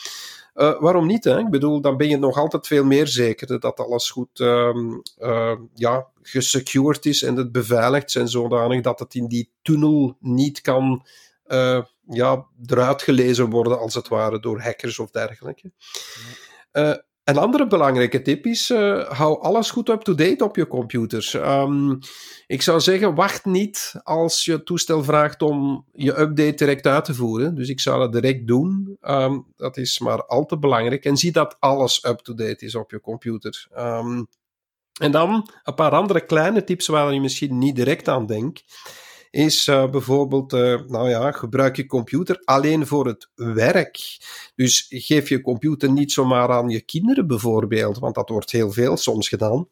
Uh, 0.56 0.80
waarom 0.80 1.06
niet? 1.06 1.24
Hè? 1.24 1.38
Ik 1.38 1.50
bedoel, 1.50 1.80
dan 1.80 1.96
ben 1.96 2.08
je 2.08 2.16
nog 2.16 2.36
altijd 2.36 2.66
veel 2.66 2.84
meer 2.84 3.06
zeker 3.06 3.60
dat 3.60 3.80
alles 3.80 4.10
goed 4.10 4.38
um, 4.38 5.02
uh, 5.18 5.56
ja, 5.74 6.06
gesecured 6.22 7.06
is 7.06 7.22
en 7.22 7.36
het 7.36 7.52
beveiligd 7.52 8.10
zijn 8.10 8.28
zodanig 8.28 8.80
dat 8.80 8.98
het 8.98 9.14
in 9.14 9.26
die 9.26 9.50
tunnel 9.62 10.16
niet 10.20 10.60
kan 10.60 11.06
uh, 11.46 11.82
ja, 12.08 12.46
eruit 12.66 13.02
gelezen 13.02 13.50
worden, 13.50 13.78
als 13.78 13.94
het 13.94 14.08
ware, 14.08 14.40
door 14.40 14.60
hackers 14.60 14.98
of 14.98 15.10
dergelijke. 15.10 15.72
Een 17.26 17.38
andere 17.38 17.66
belangrijke 17.66 18.22
tip 18.22 18.46
is: 18.46 18.70
uh, 18.70 19.10
hou 19.10 19.40
alles 19.40 19.70
goed 19.70 19.88
up-to-date 19.88 20.44
op 20.44 20.56
je 20.56 20.66
computers. 20.66 21.34
Um, 21.34 21.98
ik 22.46 22.62
zou 22.62 22.80
zeggen, 22.80 23.14
wacht 23.14 23.44
niet 23.44 23.94
als 24.02 24.44
je 24.44 24.62
toestel 24.62 25.04
vraagt 25.04 25.42
om 25.42 25.86
je 25.92 26.20
update 26.20 26.54
direct 26.54 26.86
uit 26.86 27.04
te 27.04 27.14
voeren. 27.14 27.54
Dus 27.54 27.68
ik 27.68 27.80
zou 27.80 27.98
dat 27.98 28.12
direct 28.12 28.46
doen. 28.46 28.96
Um, 29.00 29.46
dat 29.56 29.76
is 29.76 29.98
maar 29.98 30.26
al 30.26 30.44
te 30.44 30.58
belangrijk. 30.58 31.04
En 31.04 31.16
zie 31.16 31.32
dat 31.32 31.56
alles 31.58 32.04
up-to-date 32.04 32.64
is 32.64 32.74
op 32.74 32.90
je 32.90 33.00
computer. 33.00 33.66
Um, 33.78 34.26
en 35.00 35.10
dan 35.10 35.50
een 35.62 35.74
paar 35.74 35.92
andere 35.92 36.26
kleine 36.26 36.64
tips 36.64 36.86
waar 36.86 37.12
je 37.12 37.20
misschien 37.20 37.58
niet 37.58 37.76
direct 37.76 38.08
aan 38.08 38.26
denkt 38.26 38.64
is 39.36 39.66
uh, 39.66 39.90
bijvoorbeeld, 39.90 40.52
uh, 40.52 40.80
nou 40.86 41.08
ja, 41.08 41.32
gebruik 41.32 41.76
je 41.76 41.86
computer 41.86 42.42
alleen 42.44 42.86
voor 42.86 43.06
het 43.06 43.30
werk. 43.34 44.18
Dus 44.54 44.86
geef 44.88 45.28
je 45.28 45.40
computer 45.40 45.90
niet 45.90 46.12
zomaar 46.12 46.50
aan 46.50 46.68
je 46.68 46.80
kinderen 46.80 47.26
bijvoorbeeld, 47.26 47.98
want 47.98 48.14
dat 48.14 48.28
wordt 48.28 48.50
heel 48.50 48.72
veel 48.72 48.96
soms 48.96 49.28
gedaan. 49.28 49.68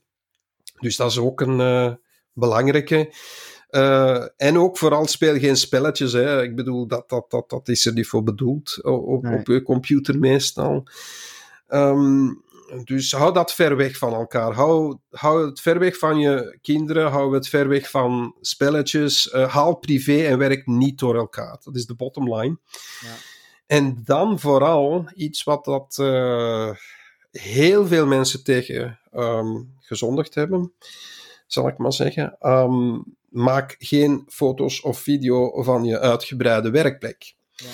Dus 0.81 0.97
dat 0.97 1.11
is 1.11 1.19
ook 1.19 1.41
een 1.41 1.61
uh, 1.61 1.93
belangrijke. 2.33 3.13
en 4.37 4.59
ook 4.59 4.79
vooral 4.79 5.07
speel 5.07 5.39
geen 5.39 5.57
spelletjes. 5.57 6.13
Hè. 6.13 6.43
Ik 6.43 6.57
bedoel, 6.57 6.87
dat, 6.87 7.09
dat, 7.09 7.31
dat, 7.31 7.51
dat 7.51 7.69
is 7.69 7.87
er 7.87 7.93
niet 7.93 8.07
voor 8.07 8.23
bedoeld 8.23 8.83
op, 8.83 9.23
nee. 9.23 9.39
op 9.39 9.47
je 9.47 9.63
computer 9.63 10.19
meestal. 10.19 10.89
Um, 11.69 12.44
dus 12.85 13.13
hou 13.13 13.33
dat 13.33 13.55
ver 13.55 13.77
weg 13.77 13.97
van 13.99 14.15
elkaar. 14.15 14.53
Hou, 14.53 14.99
hou 15.11 15.47
het 15.47 15.61
ver 15.61 15.79
weg 15.79 15.99
van 15.99 16.19
je 16.19 16.59
kinderen. 16.63 17.11
Hou 17.11 17.35
het 17.35 17.49
ver 17.49 17.69
weg 17.69 17.91
van 17.91 18.37
spelletjes. 18.41 19.33
Uh, 19.33 19.49
haal 19.49 19.75
privé 19.75 20.25
en 20.25 20.39
werk 20.39 20.67
niet 20.67 20.99
door 20.99 21.17
elkaar. 21.17 21.59
Dat 21.63 21.77
is 21.77 21.87
de 21.87 21.95
bottom 21.95 22.35
line. 22.35 22.59
Ja. 23.01 23.15
En 23.67 24.01
dan 24.05 24.41
vooral 24.41 25.09
iets 25.15 25.43
wat 25.43 25.65
dat 25.65 25.99
uh, 26.01 26.71
heel 27.31 27.87
veel 27.87 28.07
mensen 28.07 28.45
tegen 28.45 29.01
um, 29.13 29.75
gezondigd 29.81 30.35
hebben, 30.35 30.73
zal 31.47 31.69
ik 31.69 31.79
maar 31.79 31.93
zeggen. 31.93 32.37
Um, 32.41 33.05
maak 33.29 33.77
geen 33.79 34.25
foto's 34.29 34.83
of 34.83 34.99
video 34.99 35.63
van 35.63 35.85
je 35.85 36.01
uitgebreide 36.01 36.71
werkplek. 36.71 37.35
Ja. 37.51 37.67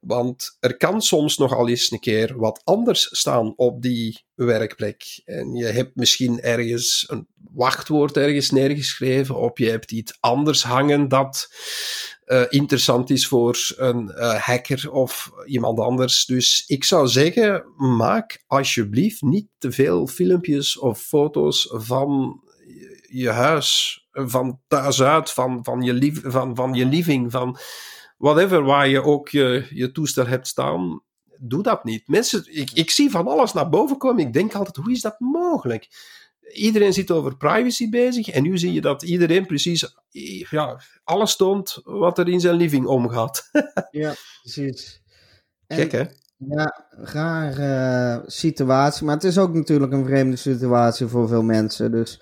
Want 0.00 0.56
er 0.60 0.76
kan 0.76 1.02
soms 1.02 1.36
nog 1.36 1.54
al 1.54 1.68
eens 1.68 1.90
een 1.90 2.00
keer 2.00 2.36
wat 2.36 2.60
anders 2.64 3.08
staan 3.10 3.52
op 3.56 3.82
die 3.82 4.24
werkplek. 4.34 5.22
En 5.24 5.54
je 5.54 5.64
hebt 5.64 5.96
misschien 5.96 6.40
ergens 6.40 7.04
een 7.08 7.26
wachtwoord 7.52 8.16
ergens 8.16 8.50
neergeschreven, 8.50 9.36
of 9.36 9.58
je 9.58 9.70
hebt 9.70 9.92
iets 9.92 10.16
anders 10.20 10.62
hangen 10.62 11.08
dat 11.08 11.48
uh, 12.26 12.42
interessant 12.48 13.10
is 13.10 13.26
voor 13.26 13.74
een 13.76 14.12
uh, 14.16 14.34
hacker 14.34 14.92
of 14.92 15.30
iemand 15.46 15.78
anders. 15.78 16.24
Dus 16.24 16.64
ik 16.66 16.84
zou 16.84 17.08
zeggen, 17.08 17.64
maak 17.76 18.44
alsjeblieft 18.46 19.22
niet 19.22 19.46
te 19.58 19.72
veel 19.72 20.06
filmpjes 20.06 20.78
of 20.78 21.00
foto's 21.00 21.68
van 21.72 22.40
je 23.08 23.28
huis, 23.28 24.00
van 24.12 24.60
thuis 24.68 25.02
uit, 25.02 25.30
van, 25.30 25.64
van, 25.64 25.82
je, 25.82 26.20
van, 26.22 26.54
van 26.54 26.74
je 26.74 26.86
living, 26.86 27.30
van 27.30 27.58
whatever, 28.20 28.62
waar 28.62 28.88
je 28.88 29.02
ook 29.02 29.28
je, 29.28 29.66
je 29.70 29.92
toestel 29.92 30.26
hebt 30.26 30.46
staan, 30.46 31.02
doe 31.38 31.62
dat 31.62 31.84
niet. 31.84 32.08
Mensen, 32.08 32.44
ik, 32.46 32.70
ik 32.70 32.90
zie 32.90 33.10
van 33.10 33.28
alles 33.28 33.52
naar 33.52 33.68
boven 33.68 33.98
komen. 33.98 34.26
Ik 34.26 34.32
denk 34.32 34.54
altijd, 34.54 34.76
hoe 34.76 34.92
is 34.92 35.00
dat 35.00 35.20
mogelijk? 35.20 35.88
Iedereen 36.52 36.92
zit 36.92 37.10
over 37.10 37.36
privacy 37.36 37.88
bezig 37.88 38.28
en 38.28 38.42
nu 38.42 38.58
zie 38.58 38.72
je 38.72 38.80
dat 38.80 39.02
iedereen 39.02 39.46
precies 39.46 39.94
ja, 40.50 40.80
alles 41.04 41.36
toont 41.36 41.80
wat 41.84 42.18
er 42.18 42.28
in 42.28 42.40
zijn 42.40 42.54
living 42.54 42.86
omgaat. 42.86 43.50
ja, 43.90 44.14
precies. 44.42 45.02
Gek, 45.68 45.92
hè? 45.92 46.04
Ja, 46.36 46.86
rare 46.90 48.22
situatie. 48.26 49.04
Maar 49.04 49.14
het 49.14 49.24
is 49.24 49.38
ook 49.38 49.54
natuurlijk 49.54 49.92
een 49.92 50.04
vreemde 50.04 50.36
situatie 50.36 51.06
voor 51.06 51.28
veel 51.28 51.42
mensen. 51.42 51.90
Dus 51.90 52.20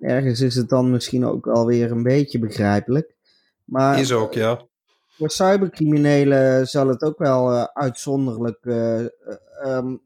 ergens 0.00 0.40
is 0.40 0.54
het 0.54 0.68
dan 0.68 0.90
misschien 0.90 1.24
ook 1.24 1.46
alweer 1.46 1.90
een 1.90 2.02
beetje 2.02 2.38
begrijpelijk. 2.38 3.14
Maar, 3.64 4.00
is 4.00 4.12
ook, 4.12 4.34
ja 4.34 4.68
voor 5.20 5.30
cybercriminelen 5.30 6.66
zal 6.66 6.88
het 6.88 7.02
ook 7.02 7.18
wel 7.18 7.52
uh, 7.52 7.64
uitzonderlijk, 7.72 8.58
uh, 8.62 9.04
um, 9.66 10.00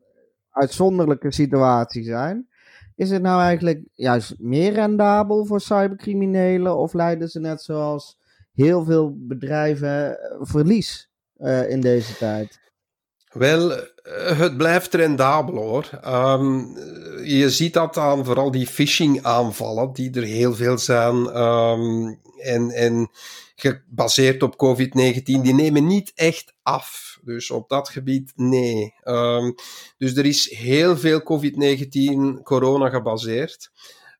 uitzonderlijke 0.50 1.32
situatie 1.32 2.04
zijn. 2.04 2.48
Is 2.96 3.10
het 3.10 3.22
nou 3.22 3.42
eigenlijk 3.42 3.84
juist 3.92 4.34
meer 4.38 4.72
rendabel 4.72 5.44
voor 5.44 5.60
cybercriminelen 5.60 6.76
of 6.76 6.92
leiden 6.92 7.28
ze 7.28 7.40
net 7.40 7.62
zoals 7.62 8.18
heel 8.52 8.84
veel 8.84 9.14
bedrijven 9.16 10.18
verlies 10.40 11.10
in 11.68 11.80
deze 11.80 12.16
tijd? 12.16 12.60
Wel, 13.32 13.70
het 14.36 14.56
blijft 14.56 14.94
rendabel 14.94 15.54
hoor. 15.54 15.90
Um, 16.06 16.76
je 17.24 17.50
ziet 17.50 17.72
dat 17.72 17.96
aan 17.96 18.24
vooral 18.24 18.50
die 18.50 18.66
phishing 18.66 19.22
aanvallen, 19.22 19.92
die 19.92 20.10
er 20.10 20.22
heel 20.22 20.54
veel 20.54 20.78
zijn. 20.78 21.40
Um, 21.40 22.20
en, 22.42 22.70
en 22.70 23.10
gebaseerd 23.54 24.42
op 24.42 24.52
COVID-19, 24.52 25.22
die 25.22 25.54
nemen 25.54 25.86
niet 25.86 26.12
echt 26.14 26.54
af. 26.62 27.18
Dus 27.22 27.50
op 27.50 27.68
dat 27.68 27.88
gebied, 27.88 28.32
nee. 28.36 28.94
Um, 29.04 29.54
dus 29.98 30.16
er 30.16 30.26
is 30.26 30.50
heel 30.56 30.96
veel 30.96 31.22
COVID-19 31.22 32.42
corona 32.42 32.88
gebaseerd. 32.88 33.70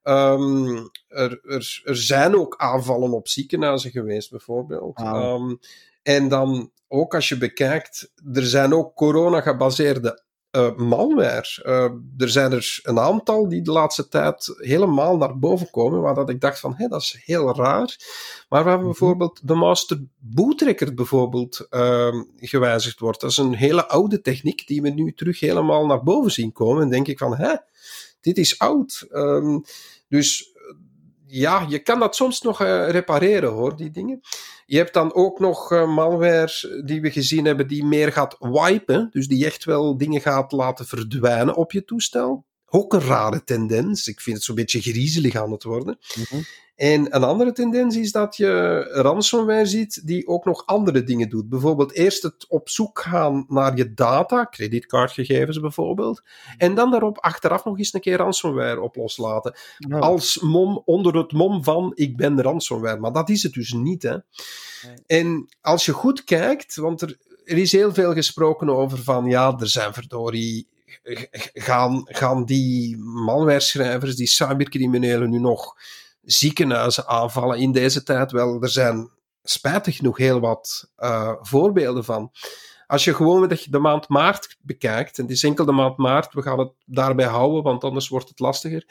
Ehm, 0.02 0.76
er, 1.08 1.40
er, 1.42 1.80
er 1.84 1.96
zijn 1.96 2.36
ook 2.36 2.56
aanvallen 2.56 3.12
op 3.12 3.28
ziekenhuizen 3.28 3.90
geweest, 3.90 4.30
bijvoorbeeld. 4.30 4.98
Ehm, 4.98 5.54
en 6.02 6.28
dan 6.28 6.70
ook 6.88 7.14
als 7.14 7.28
je 7.28 7.38
bekijkt, 7.38 8.12
er 8.32 8.46
zijn 8.46 8.74
ook 8.74 8.94
corona-gebaseerde 8.94 10.22
uh, 10.56 10.76
malware. 10.76 11.62
Uh, 11.64 12.22
er 12.22 12.28
zijn 12.28 12.52
er 12.52 12.80
een 12.82 12.98
aantal 12.98 13.48
die 13.48 13.62
de 13.62 13.72
laatste 13.72 14.08
tijd 14.08 14.54
helemaal 14.56 15.16
naar 15.16 15.38
boven 15.38 15.70
komen, 15.70 16.00
waar 16.00 16.14
dat 16.14 16.30
ik 16.30 16.40
dacht 16.40 16.60
van, 16.60 16.74
hé, 16.76 16.88
dat 16.88 17.00
is 17.00 17.22
heel 17.24 17.56
raar. 17.56 17.96
Maar 18.48 18.64
waar 18.64 18.76
mhm. 18.76 18.84
bijvoorbeeld 18.84 19.40
de 19.48 19.54
master 19.54 20.00
boot 20.18 20.60
record 20.60 20.94
bijvoorbeeld 20.94 21.66
uh, 21.70 22.22
gewijzigd 22.36 22.98
wordt. 22.98 23.20
Dat 23.20 23.30
is 23.30 23.36
een 23.36 23.54
hele 23.54 23.88
oude 23.88 24.20
techniek 24.20 24.66
die 24.66 24.82
we 24.82 24.88
nu 24.88 25.12
terug 25.12 25.40
helemaal 25.40 25.86
naar 25.86 26.02
boven 26.02 26.30
zien 26.30 26.52
komen. 26.52 26.82
En 26.82 26.90
denk 26.90 27.08
ik 27.08 27.18
van, 27.18 27.36
hé, 27.36 27.54
dit 28.20 28.38
is 28.38 28.58
oud. 28.58 29.06
Um, 29.10 29.64
dus 30.08 30.53
ja, 31.34 31.66
je 31.68 31.78
kan 31.78 31.98
dat 31.98 32.16
soms 32.16 32.40
nog 32.40 32.62
uh, 32.62 32.88
repareren 32.90 33.50
hoor, 33.50 33.76
die 33.76 33.90
dingen. 33.90 34.20
Je 34.66 34.76
hebt 34.76 34.94
dan 34.94 35.14
ook 35.14 35.38
nog 35.38 35.72
uh, 35.72 35.94
malware 35.94 36.82
die 36.84 37.00
we 37.00 37.10
gezien 37.10 37.44
hebben 37.44 37.68
die 37.68 37.84
meer 37.84 38.12
gaat 38.12 38.36
wipen. 38.38 39.08
Dus 39.10 39.28
die 39.28 39.44
echt 39.44 39.64
wel 39.64 39.96
dingen 39.96 40.20
gaat 40.20 40.52
laten 40.52 40.86
verdwijnen 40.86 41.54
op 41.54 41.72
je 41.72 41.84
toestel. 41.84 42.44
Ook 42.68 42.92
een 42.92 43.00
rare 43.00 43.44
tendens. 43.44 44.08
Ik 44.08 44.20
vind 44.20 44.36
het 44.36 44.44
zo'n 44.44 44.54
beetje 44.54 44.80
griezelig 44.80 45.34
aan 45.34 45.52
het 45.52 45.62
worden. 45.62 45.98
Mm 46.30 46.44
en 46.74 47.14
een 47.14 47.24
andere 47.24 47.52
tendens 47.52 47.96
is 47.96 48.12
dat 48.12 48.36
je 48.36 48.80
ransomware 48.92 49.66
ziet 49.66 50.06
die 50.06 50.26
ook 50.26 50.44
nog 50.44 50.66
andere 50.66 51.02
dingen 51.02 51.28
doet. 51.28 51.48
Bijvoorbeeld 51.48 51.92
eerst 51.92 52.22
het 52.22 52.46
op 52.48 52.68
zoek 52.68 52.98
gaan 52.98 53.44
naar 53.48 53.76
je 53.76 53.94
data, 53.94 54.46
creditcardgegevens 54.50 55.60
bijvoorbeeld, 55.60 56.22
en 56.56 56.74
dan 56.74 56.90
daarop 56.90 57.18
achteraf 57.18 57.64
nog 57.64 57.78
eens 57.78 57.92
een 57.92 58.00
keer 58.00 58.16
ransomware 58.16 58.80
op 58.80 58.96
loslaten. 58.96 59.56
Als 59.88 60.38
mom, 60.40 60.82
onder 60.84 61.16
het 61.16 61.32
mom 61.32 61.64
van 61.64 61.92
ik 61.94 62.16
ben 62.16 62.42
ransomware. 62.42 63.00
Maar 63.00 63.12
dat 63.12 63.28
is 63.28 63.42
het 63.42 63.52
dus 63.52 63.72
niet. 63.72 64.02
Hè? 64.02 64.16
En 65.06 65.48
als 65.60 65.84
je 65.84 65.92
goed 65.92 66.24
kijkt, 66.24 66.76
want 66.76 67.00
er, 67.00 67.18
er 67.44 67.58
is 67.58 67.72
heel 67.72 67.94
veel 67.94 68.12
gesproken 68.12 68.68
over 68.68 68.98
van 68.98 69.26
ja, 69.26 69.56
er 69.58 69.68
zijn 69.68 69.94
verdorie 69.94 70.66
gaan, 71.52 72.02
gaan 72.04 72.44
die 72.44 72.96
malware-schrijvers, 72.98 74.16
die 74.16 74.26
cybercriminelen 74.26 75.30
nu 75.30 75.38
nog 75.38 75.74
ziekenhuizen 76.22 77.06
aanvallen 77.06 77.58
in 77.58 77.72
deze 77.72 78.02
tijd? 78.02 78.32
Wel, 78.32 78.62
er 78.62 78.68
zijn 78.68 79.10
spijtig 79.42 79.96
genoeg 79.96 80.18
heel 80.18 80.40
wat 80.40 80.90
uh, 80.98 81.32
voorbeelden 81.40 82.04
van. 82.04 82.30
Als 82.86 83.04
je 83.04 83.14
gewoon 83.14 83.58
de 83.70 83.78
maand 83.78 84.08
maart 84.08 84.56
bekijkt, 84.60 85.18
en 85.18 85.24
het 85.24 85.32
is 85.32 85.44
enkel 85.44 85.64
de 85.64 85.72
maand 85.72 85.96
maart, 85.96 86.34
we 86.34 86.42
gaan 86.42 86.58
het 86.58 86.72
daarbij 86.84 87.26
houden, 87.26 87.62
want 87.62 87.84
anders 87.84 88.08
wordt 88.08 88.28
het 88.28 88.38
lastiger. 88.38 88.86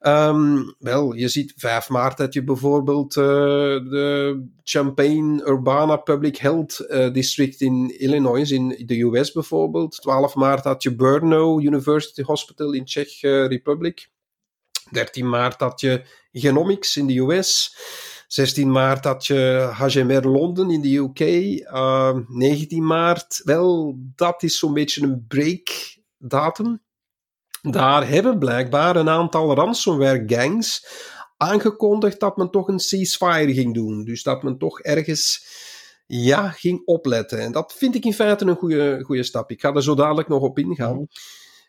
Um, 0.00 0.74
wel, 0.78 1.14
je 1.14 1.28
ziet 1.28 1.52
5 1.56 1.88
maart 1.88 2.16
dat 2.16 2.34
je 2.34 2.44
bijvoorbeeld 2.44 3.16
uh, 3.16 3.24
de 3.24 4.42
Champaign-Urbana 4.62 5.96
Public 5.96 6.36
Health 6.36 6.84
uh, 6.88 7.12
District 7.12 7.60
in 7.60 7.98
Illinois, 7.98 8.50
in 8.50 8.82
de 8.86 9.00
US 9.02 9.32
bijvoorbeeld. 9.32 10.00
12 10.00 10.34
maart 10.34 10.64
had 10.64 10.82
je 10.82 10.94
Brno 10.94 11.58
University 11.58 12.22
Hospital 12.22 12.72
in 12.72 12.84
Czech 12.84 13.20
Republic. 13.20 14.08
13 14.90 15.28
maart 15.28 15.60
had 15.60 15.80
je 15.80 16.04
Genomics 16.32 16.96
in 16.96 17.06
de 17.06 17.18
US. 17.18 17.76
16 18.26 18.70
maart 18.70 19.04
had 19.04 19.26
je 19.26 19.70
HMR 19.72 20.28
Londen 20.28 20.70
in 20.70 20.82
de 20.82 20.96
UK. 20.96 21.20
Uh, 21.20 22.18
19 22.28 22.86
maart, 22.86 23.40
wel, 23.44 23.98
dat 24.14 24.42
is 24.42 24.58
zo'n 24.58 24.72
beetje 24.72 25.02
een 25.02 25.24
breakdatum. 25.28 26.84
Daar 27.70 28.08
hebben 28.08 28.38
blijkbaar 28.38 28.96
een 28.96 29.08
aantal 29.08 29.54
ransomware 29.54 30.22
gangs 30.26 30.86
aangekondigd 31.36 32.20
dat 32.20 32.36
men 32.36 32.50
toch 32.50 32.68
een 32.68 32.78
ceasefire 32.78 33.54
ging 33.54 33.74
doen. 33.74 34.04
Dus 34.04 34.22
dat 34.22 34.42
men 34.42 34.58
toch 34.58 34.80
ergens 34.80 35.46
ja, 36.06 36.48
ging 36.48 36.82
opletten. 36.84 37.38
En 37.38 37.52
dat 37.52 37.74
vind 37.76 37.94
ik 37.94 38.04
in 38.04 38.12
feite 38.12 38.44
een 38.44 38.56
goede, 38.56 39.02
goede 39.02 39.22
stap. 39.22 39.50
Ik 39.50 39.60
ga 39.60 39.74
er 39.74 39.82
zo 39.82 39.94
dadelijk 39.94 40.28
nog 40.28 40.42
op 40.42 40.58
ingaan. 40.58 40.94
Mhm. 40.94 41.04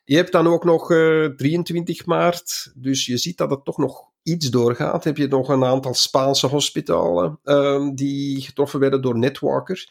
Je 0.04 0.16
hebt 0.16 0.32
dan 0.32 0.48
ook 0.48 0.64
nog 0.64 0.92
uh, 0.92 1.26
eh, 1.26 1.36
23 1.36 2.06
maart, 2.06 2.72
dus 2.76 3.06
je 3.06 3.18
ziet 3.18 3.38
dat 3.38 3.50
het 3.50 3.66
toch 3.66 3.78
nog 3.78 4.10
iets 4.24 4.50
doorgaat. 4.50 5.04
Heb 5.04 5.18
je 5.18 5.28
nog 5.28 5.50
een 5.50 5.64
aantal 5.64 5.94
Spaanse 5.94 6.48
hospitalen 6.48 7.40
uh, 7.44 7.90
die 7.94 8.42
getroffen 8.42 8.80
werden 8.80 9.02
door 9.02 9.18
networkers. 9.18 9.90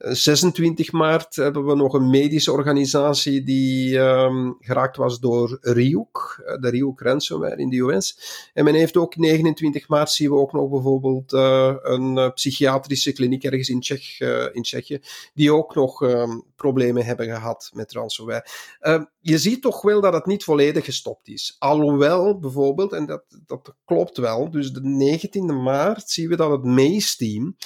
26 0.00 0.92
maart 0.92 1.36
hebben 1.36 1.66
we 1.66 1.74
nog 1.74 1.94
een 1.94 2.10
medische 2.10 2.52
organisatie 2.52 3.42
die 3.42 3.98
um, 3.98 4.56
geraakt 4.60 4.96
was 4.96 5.20
door 5.20 5.58
Ryuk, 5.60 6.42
eh, 6.46 6.60
de 6.60 6.70
Ryuk 6.70 7.00
ransomware 7.00 7.56
in 7.56 7.68
de 7.68 7.76
US. 7.76 8.18
En 8.54 8.64
men 8.64 8.74
heeft 8.74 8.96
ook 8.96 9.16
29 9.16 9.88
maart 9.88 10.10
zien 10.10 10.30
we 10.30 10.36
ook 10.36 10.52
nog 10.52 10.70
bijvoorbeeld 10.70 11.32
uh, 11.32 11.74
een 11.82 12.16
uh, 12.16 12.30
psychiatrische 12.30 13.12
kliniek 13.12 13.44
ergens 13.44 13.68
in, 13.68 13.80
Tsjech, 13.80 14.20
in 14.52 14.62
Tsjechië, 14.62 15.00
die 15.34 15.52
ook 15.52 15.74
nog 15.74 16.02
um, 16.02 16.44
problemen 16.56 17.04
hebben 17.04 17.26
gehad 17.26 17.70
met 17.74 17.92
ransomware. 17.92 18.46
Ehm, 18.80 19.04
je 19.20 19.38
ziet 19.38 19.62
toch 19.62 19.82
wel 19.82 20.00
dat 20.00 20.12
het 20.12 20.26
niet 20.26 20.44
volledig 20.44 20.84
gestopt 20.84 21.28
is. 21.28 21.56
Alhoewel 21.58 22.38
bijvoorbeeld, 22.38 22.92
en 22.92 23.06
dat, 23.06 23.24
dat 23.46 23.74
klopt 23.84 24.16
wel, 24.16 24.50
dus 24.50 24.72
de 24.72 25.18
19e 25.18 25.62
maart 25.62 26.10
zien 26.10 26.28
we 26.28 26.36
dat 26.36 26.50
het 26.50 26.64
MACE-team 26.64 27.56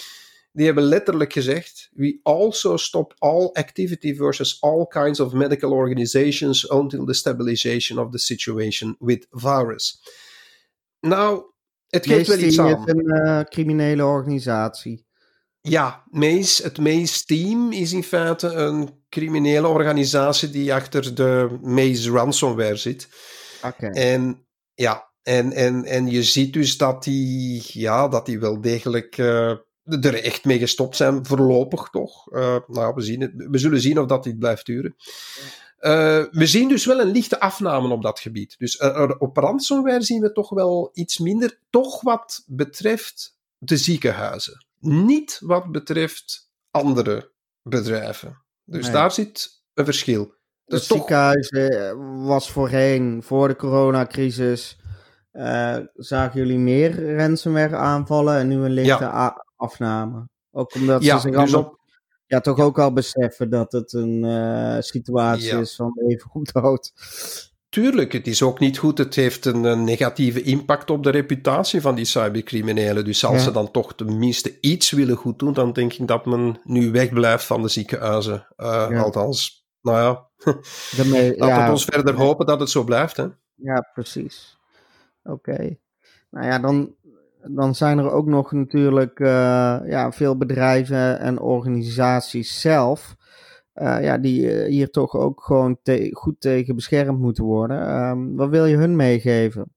die 0.55 0.67
hebben 0.67 0.85
letterlijk 0.85 1.33
gezegd: 1.33 1.91
We 1.93 2.21
also 2.23 2.77
stop 2.77 3.15
all 3.19 3.51
activity 3.53 4.15
versus 4.15 4.61
all 4.61 4.87
kinds 4.87 5.21
of 5.21 5.33
medical 5.33 5.73
organizations 5.73 6.69
until 6.69 7.05
the 7.05 7.15
stabilization 7.15 7.99
of 7.99 8.11
the 8.11 8.19
situation 8.19 8.97
with 8.99 9.27
virus. 9.31 10.03
Nou, 11.01 11.45
het 11.89 12.07
geeft 12.07 12.29
wel 12.29 12.39
iets 12.39 12.59
aan. 12.59 12.89
een 12.89 13.27
uh, 13.27 13.41
criminele 13.41 14.05
organisatie. 14.05 15.07
Ja, 15.61 16.05
Mace, 16.11 16.63
het 16.63 16.79
Mace-team 16.79 17.73
is 17.73 17.93
in 17.93 18.03
feite 18.03 18.49
een 18.49 19.03
criminele 19.09 19.67
organisatie 19.67 20.51
die 20.51 20.75
achter 20.75 21.15
de 21.15 21.59
Mace 21.63 22.11
ransomware 22.11 22.77
zit. 22.77 23.09
Oké. 23.65 23.87
En 23.87 24.47
ja, 24.75 25.13
en, 25.23 25.53
en, 25.53 25.85
en 25.85 26.07
je 26.07 26.23
ziet 26.23 26.53
dus 26.53 26.77
dat 26.77 27.05
die, 27.05 27.63
ja, 27.67 28.09
dat 28.09 28.27
die 28.27 28.39
wel 28.39 28.61
degelijk 28.61 29.19
uh, 29.19 29.53
er 29.85 30.23
echt 30.23 30.45
mee 30.45 30.59
gestopt 30.59 30.97
zijn, 30.97 31.27
voorlopig 31.27 31.89
toch. 31.91 32.33
Uh, 32.33 32.57
nou, 32.67 32.95
we, 32.95 33.03
zien 33.03 33.21
het, 33.21 33.33
we 33.35 33.59
zullen 33.59 33.81
zien 33.81 33.99
of 33.99 34.07
dat 34.07 34.25
dit 34.25 34.39
blijft 34.39 34.67
duren. 34.67 34.97
Uh, 35.81 36.25
we 36.31 36.47
zien 36.47 36.69
dus 36.69 36.85
wel 36.85 37.01
een 37.01 37.11
lichte 37.11 37.41
afname 37.41 37.89
op 37.89 38.03
dat 38.03 38.21
gebied. 38.21 38.55
Dus 38.59 38.81
er, 38.81 39.19
op 39.19 39.37
ransomware 39.37 40.03
zien 40.03 40.21
we 40.21 40.33
toch 40.33 40.51
wel 40.51 40.91
iets 40.93 41.19
minder, 41.19 41.59
toch 41.71 42.01
wat 42.01 42.45
betreft 42.47 43.39
de 43.59 43.77
ziekenhuizen. 43.77 44.67
Niet 44.81 45.41
wat 45.43 45.73
betreft 45.73 46.51
andere 46.71 47.31
bedrijven. 47.63 48.43
Dus 48.65 48.91
daar 48.91 49.13
zit 49.13 49.63
een 49.75 49.85
verschil. 49.85 50.35
Het 50.65 50.83
ziekenhuis 50.83 51.53
was 52.17 52.51
voorheen, 52.51 53.23
voor 53.23 53.49
de 53.49 53.57
coronacrisis, 53.57 54.79
uh, 55.33 55.77
zagen 55.95 56.41
jullie 56.41 56.59
meer 56.59 57.17
ransomware 57.17 57.77
aanvallen 57.77 58.37
en 58.39 58.49
nu 58.49 58.57
een 58.57 58.73
lichte 58.73 59.44
afname. 59.65 60.29
Ook 60.51 60.75
omdat 60.75 61.05
ze 61.05 61.19
zich 61.19 61.37
dus 61.37 61.55
op... 61.55 61.79
ja, 62.27 62.41
toch 62.41 62.59
ook 62.59 62.79
al 62.79 62.93
beseffen 62.93 63.51
dat 63.51 63.73
het 63.73 63.93
een 63.93 64.25
uh, 64.25 64.77
situatie 64.81 65.59
is 65.59 65.75
van 65.75 66.01
even 66.09 66.31
goed 66.31 66.53
dood. 66.53 66.93
Tuurlijk, 67.69 68.13
het 68.13 68.27
is 68.27 68.43
ook 68.43 68.59
niet 68.59 68.79
goed. 68.79 68.99
Het 68.99 69.15
heeft 69.15 69.45
een, 69.45 69.85
negatieve 69.85 70.43
impact 70.43 70.91
op 70.91 71.03
de 71.03 71.11
reputatie 71.11 71.81
van 71.81 71.95
die 71.95 72.05
cybercriminelen. 72.05 73.05
Dus 73.05 73.25
als 73.25 73.43
ze 73.43 73.51
dan 73.51 73.71
toch 73.71 73.95
tenminste 73.95 74.61
iets 74.61 74.91
willen 74.91 75.17
goed 75.17 75.39
doen, 75.39 75.53
dan 75.53 75.73
denk 75.73 75.93
ik 75.93 76.09
dat 76.09 76.27
men 76.27 76.61
nu 76.65 76.91
wegblijft 76.91 77.45
van 77.45 77.63
de 77.63 77.69
ziekenhuizen. 77.69 78.47
Uh, 78.57 79.03
Althans, 79.03 79.67
nou 79.81 79.99
ja. 79.99 80.29
Daarmee, 80.97 81.37
Laten 81.39 81.65
we 81.65 81.71
ons 81.71 81.85
verder 81.85 82.15
hopen 82.15 82.47
dat 82.47 82.61
het 82.61 82.71
zo 82.71 82.85
blijft. 82.85 83.17
Hè? 83.17 83.27
Ja, 83.55 83.91
precies. 83.93 84.59
Oké. 85.23 85.77
Nou 86.31 86.47
ja, 86.47 86.59
dan 86.59 86.95
dan 87.51 87.75
zijn 87.75 87.99
er 87.99 88.11
ook 88.11 88.27
nog 88.27 88.53
natuurlijk 88.53 89.19
uh, 89.19 89.29
ja, 89.87 90.13
veel 90.13 90.37
bedrijven 90.37 91.21
en 91.21 91.41
organisaties 91.41 92.61
zelf. 92.61 93.15
Uh, 93.75 94.03
ja, 94.03 94.19
die 94.19 94.41
uh, 94.41 94.69
hier 94.69 94.91
toch 94.91 95.15
ook 95.15 95.43
gewoon 95.43 95.79
goed 96.13 96.41
tegen 96.41 96.75
beschermd 96.75 97.19
moeten 97.19 97.45
worden. 97.45 98.07
Um, 98.09 98.37
wat 98.37 98.49
wil 98.49 98.67
je 98.67 98.77
hun 98.77 98.97
meegeven? 98.97 99.73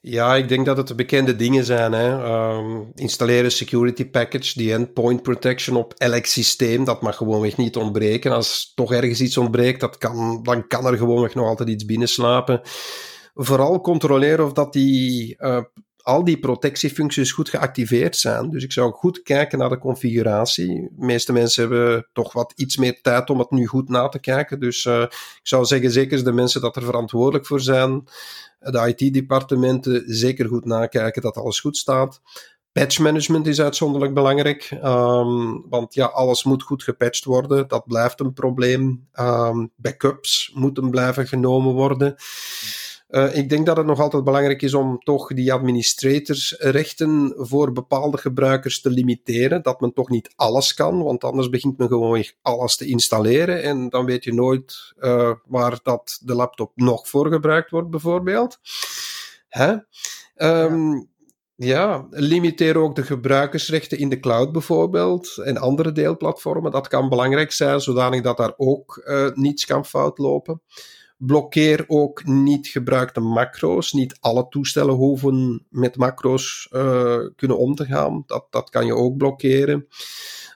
Ja, 0.00 0.34
ik 0.34 0.48
denk 0.48 0.66
dat 0.66 0.76
het 0.76 0.88
de 0.88 0.94
bekende 0.94 1.36
dingen 1.36 1.64
zijn. 1.64 1.92
Hè. 1.92 2.34
Um, 2.56 2.90
installeren 2.94 3.52
security 3.52 4.10
package, 4.10 4.58
die 4.58 4.72
endpoint 4.72 5.22
protection 5.22 5.76
op 5.76 5.94
elk 5.96 6.24
systeem. 6.24 6.84
Dat 6.84 7.02
mag 7.02 7.16
gewoonweg 7.16 7.56
niet 7.56 7.76
ontbreken. 7.76 8.32
Als 8.32 8.72
toch 8.74 8.92
ergens 8.92 9.20
iets 9.20 9.38
ontbreekt, 9.38 9.80
dat 9.80 9.98
kan, 9.98 10.42
dan 10.42 10.66
kan 10.66 10.86
er 10.86 10.96
gewoonweg 10.96 11.34
nog 11.34 11.46
altijd 11.46 11.68
iets 11.68 11.84
binnenslapen. 11.84 12.60
Vooral 13.34 13.80
controleren 13.80 14.44
of 14.44 14.52
dat 14.52 14.72
die 14.72 15.36
al 16.06 16.24
die 16.24 16.38
protectiefuncties 16.38 17.32
goed 17.32 17.48
geactiveerd 17.48 18.16
zijn. 18.16 18.50
Dus 18.50 18.64
ik 18.64 18.72
zou 18.72 18.92
goed 18.92 19.22
kijken 19.22 19.58
naar 19.58 19.68
de 19.68 19.78
configuratie. 19.78 20.66
De 20.66 21.06
meeste 21.06 21.32
mensen 21.32 21.62
hebben 21.62 22.08
toch 22.12 22.32
wat 22.32 22.52
iets 22.56 22.76
meer 22.76 23.00
tijd 23.02 23.30
om 23.30 23.38
het 23.38 23.50
nu 23.50 23.66
goed 23.66 23.88
na 23.88 24.08
te 24.08 24.18
kijken. 24.18 24.60
Dus 24.60 24.84
uh, 24.84 25.00
ik 25.02 25.40
zou 25.42 25.64
zeggen, 25.64 25.90
zeker 25.90 26.24
de 26.24 26.32
mensen 26.32 26.60
dat 26.60 26.76
er 26.76 26.82
verantwoordelijk 26.82 27.46
voor 27.46 27.60
zijn, 27.60 28.04
de 28.58 28.94
IT-departementen, 28.94 30.02
zeker 30.06 30.48
goed 30.48 30.64
nakijken 30.64 31.22
dat 31.22 31.36
alles 31.36 31.60
goed 31.60 31.76
staat. 31.76 32.20
Patch 32.72 32.98
management 32.98 33.46
is 33.46 33.60
uitzonderlijk 33.60 34.14
belangrijk, 34.14 34.70
um, 34.84 35.68
want 35.68 35.94
ja, 35.94 36.06
alles 36.06 36.44
moet 36.44 36.62
goed 36.62 36.82
gepatcht 36.82 37.24
worden. 37.24 37.68
Dat 37.68 37.86
blijft 37.86 38.20
een 38.20 38.32
probleem. 38.32 39.08
Um, 39.20 39.72
backups 39.76 40.50
moeten 40.54 40.90
blijven 40.90 41.26
genomen 41.26 41.72
worden. 41.72 42.14
Uh, 43.08 43.36
ik 43.36 43.48
denk 43.48 43.66
dat 43.66 43.76
het 43.76 43.86
nog 43.86 44.00
altijd 44.00 44.24
belangrijk 44.24 44.62
is 44.62 44.74
om 44.74 44.98
toch 44.98 45.34
die 45.34 45.52
administratorsrechten 45.52 47.34
voor 47.36 47.72
bepaalde 47.72 48.18
gebruikers 48.18 48.80
te 48.80 48.90
limiteren. 48.90 49.62
Dat 49.62 49.80
men 49.80 49.92
toch 49.92 50.08
niet 50.08 50.32
alles 50.36 50.74
kan, 50.74 51.02
want 51.02 51.24
anders 51.24 51.48
begint 51.48 51.78
men 51.78 51.88
gewoon 51.88 52.24
alles 52.42 52.76
te 52.76 52.86
installeren 52.86 53.62
en 53.62 53.88
dan 53.88 54.04
weet 54.04 54.24
je 54.24 54.34
nooit 54.34 54.94
uh, 54.98 55.32
waar 55.46 55.78
dat 55.82 56.20
de 56.22 56.34
laptop 56.34 56.72
nog 56.74 57.08
voor 57.08 57.32
gebruikt 57.32 57.70
wordt, 57.70 57.90
bijvoorbeeld. 57.90 58.58
Hè? 59.48 59.76
Um, 60.36 61.08
ja. 61.56 62.06
Limiteer 62.10 62.78
ook 62.78 62.94
de 62.94 63.02
gebruikersrechten 63.02 63.98
in 63.98 64.08
de 64.08 64.20
cloud 64.20 64.52
bijvoorbeeld 64.52 65.36
en 65.36 65.56
andere 65.56 65.92
deelplatformen. 65.92 66.70
Dat 66.70 66.88
kan 66.88 67.08
belangrijk 67.08 67.52
zijn, 67.52 67.80
zodanig 67.80 68.22
dat 68.22 68.36
daar 68.36 68.54
ook 68.56 69.02
uh, 69.04 69.30
niets 69.34 69.64
kan 69.64 69.84
fout 69.84 70.18
lopen. 70.18 70.60
Blokkeer 71.16 71.84
ook 71.86 72.24
niet 72.24 72.66
gebruikte 72.66 73.20
macro's. 73.20 73.92
Niet 73.92 74.16
alle 74.20 74.46
toestellen 74.48 74.94
hoeven 74.94 75.66
met 75.70 75.96
macro's 75.96 76.68
uh, 76.72 77.18
kunnen 77.36 77.58
om 77.58 77.74
te 77.74 77.84
gaan. 77.84 78.22
Dat, 78.26 78.46
dat 78.50 78.70
kan 78.70 78.86
je 78.86 78.94
ook 78.94 79.16
blokkeren. 79.16 79.86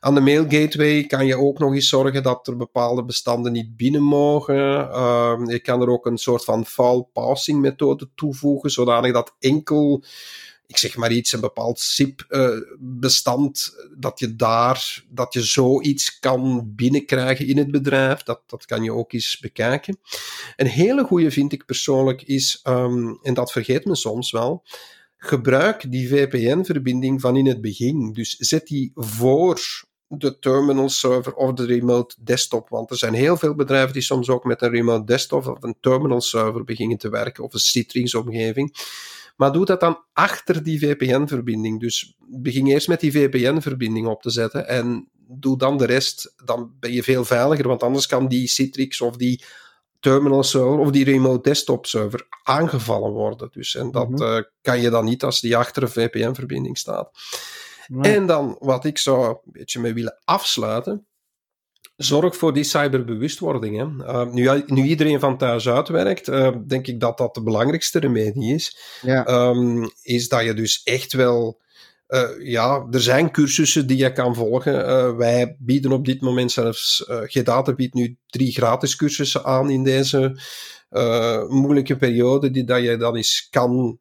Aan 0.01 0.14
de 0.14 0.20
mail 0.20 0.44
gateway 0.49 1.05
kan 1.05 1.27
je 1.27 1.38
ook 1.38 1.59
nog 1.59 1.75
eens 1.75 1.88
zorgen 1.88 2.23
dat 2.23 2.46
er 2.46 2.57
bepaalde 2.57 3.05
bestanden 3.05 3.53
niet 3.53 3.77
binnen 3.77 4.03
mogen. 4.03 4.57
Uh, 4.57 5.40
je 5.46 5.61
kan 5.61 5.81
er 5.81 5.88
ook 5.88 6.07
een 6.07 6.18
soort 6.18 6.44
van 6.44 6.66
foul 6.66 7.11
passing 7.12 7.61
methode 7.61 8.11
toevoegen, 8.14 8.70
zodanig 8.70 9.12
dat 9.12 9.35
enkel 9.38 10.05
ik 10.71 10.77
zeg 10.77 10.97
maar 10.97 11.13
iets, 11.13 11.33
een 11.33 11.41
bepaald 11.41 11.81
SIP-bestand, 11.81 13.75
uh, 13.77 13.85
dat 13.99 14.19
je 14.19 14.37
daar, 14.37 15.05
dat 15.09 15.33
je 15.33 15.43
zoiets 15.43 16.19
kan 16.19 16.73
binnenkrijgen 16.75 17.47
in 17.47 17.59
het 17.59 17.71
bedrijf. 17.71 18.23
Dat, 18.23 18.43
dat 18.47 18.65
kan 18.65 18.83
je 18.83 18.93
ook 18.93 19.13
eens 19.13 19.39
bekijken. 19.39 19.99
Een 20.57 20.67
hele 20.67 21.05
goede 21.05 21.31
vind 21.31 21.53
ik 21.53 21.65
persoonlijk 21.65 22.23
is, 22.23 22.61
um, 22.65 23.19
en 23.23 23.35
dat 23.35 23.53
vergeet 23.53 23.85
men 23.85 23.97
soms 23.97 24.31
wel, 24.31 24.63
gebruik 25.17 25.91
die 25.91 26.09
VPN-verbinding 26.09 27.21
van 27.21 27.37
in 27.37 27.47
het 27.47 27.61
begin. 27.61 28.13
Dus 28.13 28.37
zet 28.37 28.67
die 28.67 28.93
voor 28.95 29.85
de 30.09 30.39
terminal 30.39 30.89
server 30.89 31.35
of 31.35 31.53
de 31.53 31.65
remote 31.65 32.15
desktop. 32.19 32.69
Want 32.69 32.91
er 32.91 32.97
zijn 32.97 33.15
heel 33.15 33.37
veel 33.37 33.55
bedrijven 33.55 33.93
die 33.93 34.03
soms 34.03 34.29
ook 34.29 34.45
met 34.45 34.63
een 34.63 34.71
remote 34.71 35.05
desktop 35.05 35.47
of 35.47 35.63
een 35.63 35.77
terminal 35.81 36.21
server 36.21 36.65
beginnen 36.65 36.99
te 36.99 37.09
werken, 37.09 37.45
of 37.45 37.53
een 37.53 37.61
Citrix-omgeving. 37.61 38.75
Maar 39.40 39.53
doe 39.53 39.64
dat 39.64 39.81
dan 39.81 40.05
achter 40.12 40.62
die 40.62 40.79
VPN-verbinding. 40.79 41.81
Dus 41.81 42.16
begin 42.18 42.66
eerst 42.66 42.88
met 42.88 43.00
die 43.00 43.12
VPN-verbinding 43.12 44.07
op 44.07 44.22
te 44.22 44.31
zetten 44.31 44.68
en 44.68 45.09
doe 45.29 45.59
dan 45.59 45.76
de 45.79 45.87
rest. 45.87 46.35
Dan 46.44 46.72
ben 46.81 46.92
je 46.92 47.03
veel 47.03 47.24
veiliger, 47.24 47.68
want 47.68 47.83
anders 47.83 48.07
kan 48.07 48.29
die 48.29 48.48
Citrix 48.48 49.00
of 49.00 49.16
die 49.16 49.44
terminal 50.00 50.42
server 50.42 50.79
of 50.79 50.90
die 50.90 51.05
remote 51.05 51.48
desktop 51.48 51.87
server 51.87 52.26
aangevallen 52.42 53.12
worden. 53.12 53.48
Dus, 53.53 53.74
en 53.74 53.90
dat 53.90 54.09
mm 54.09 54.16
-hmm. 54.16 54.37
uh, 54.37 54.42
kan 54.62 54.81
je 54.81 54.90
dan 54.90 55.05
niet 55.05 55.24
als 55.24 55.40
die 55.40 55.57
achter 55.57 55.83
een 55.83 55.88
VPN-verbinding 55.88 56.79
staat. 56.79 57.11
En 58.00 58.26
dan 58.26 58.57
wat 58.59 58.85
ik 58.85 58.98
zou 58.98 59.29
een 59.29 59.53
beetje 59.53 59.81
mee 59.81 59.94
willen 59.94 60.20
afsluiten. 60.24 61.07
Zorg 62.03 62.37
voor 62.37 62.53
die 62.53 62.65
cyberbewustwording. 62.65 63.77
Hè. 63.77 63.85
Uh, 63.85 64.33
nu, 64.33 64.63
nu, 64.67 64.83
iedereen 64.83 65.21
van 65.21 65.39
thuis 65.39 65.69
uitwerkt, 65.69 66.29
uh, 66.29 66.51
denk 66.67 66.87
ik 66.87 67.01
dat 67.01 67.19
dat 67.19 67.35
de 67.35 67.43
belangrijkste 67.43 67.99
remedie 67.99 68.55
is. 68.55 68.77
Ja. 69.03 69.49
Um, 69.49 69.91
is 70.03 70.29
dat 70.29 70.45
je 70.45 70.55
dus 70.55 70.81
echt 70.85 71.13
wel. 71.13 71.61
Uh, 72.09 72.29
ja, 72.39 72.87
er 72.91 73.01
zijn 73.01 73.31
cursussen 73.31 73.87
die 73.87 73.97
je 73.97 74.13
kan 74.13 74.35
volgen. 74.35 75.17
wij 75.17 75.57
bieden 75.59 75.93
op 75.93 76.05
dit 76.05 76.21
moment 76.21 76.53
zelfs. 76.53 77.05
Gedata 77.07 77.75
biedt 77.75 77.95
nu 77.95 78.17
drie 78.27 78.53
gratis 78.53 78.97
cursussen 78.97 79.45
aan 79.45 79.71
in 79.71 79.85
deze 79.85 80.41
moeilijke 81.49 81.97
periode, 81.97 82.51
die 82.51 82.65
dat 82.65 82.83
je 82.83 82.97
dan 82.97 83.17
eens 83.17 83.49
kan 83.51 83.99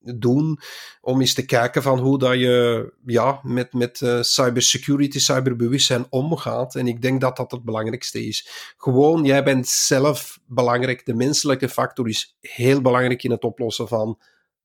doen 0.00 0.60
om 1.00 1.20
eens 1.20 1.34
te 1.34 1.44
kijken 1.44 1.82
van 1.82 1.98
hoe 1.98 2.18
dat 2.18 2.34
je 2.34 2.92
ja, 3.04 3.40
met, 3.42 3.72
met 3.72 4.00
uh, 4.00 4.22
cybersecurity, 4.22 5.18
cyberbewustzijn 5.18 6.06
omgaat. 6.10 6.74
En 6.74 6.86
ik 6.86 7.02
denk 7.02 7.20
dat 7.20 7.36
dat 7.36 7.50
het 7.50 7.64
belangrijkste 7.64 8.26
is. 8.26 8.48
Gewoon, 8.76 9.24
jij 9.24 9.44
bent 9.44 9.68
zelf 9.68 10.38
belangrijk. 10.46 11.06
De 11.06 11.14
menselijke 11.14 11.68
factor 11.68 12.08
is 12.08 12.36
heel 12.40 12.80
belangrijk 12.80 13.22
in 13.22 13.30
het 13.30 13.44
oplossen 13.44 13.88
van 13.88 14.18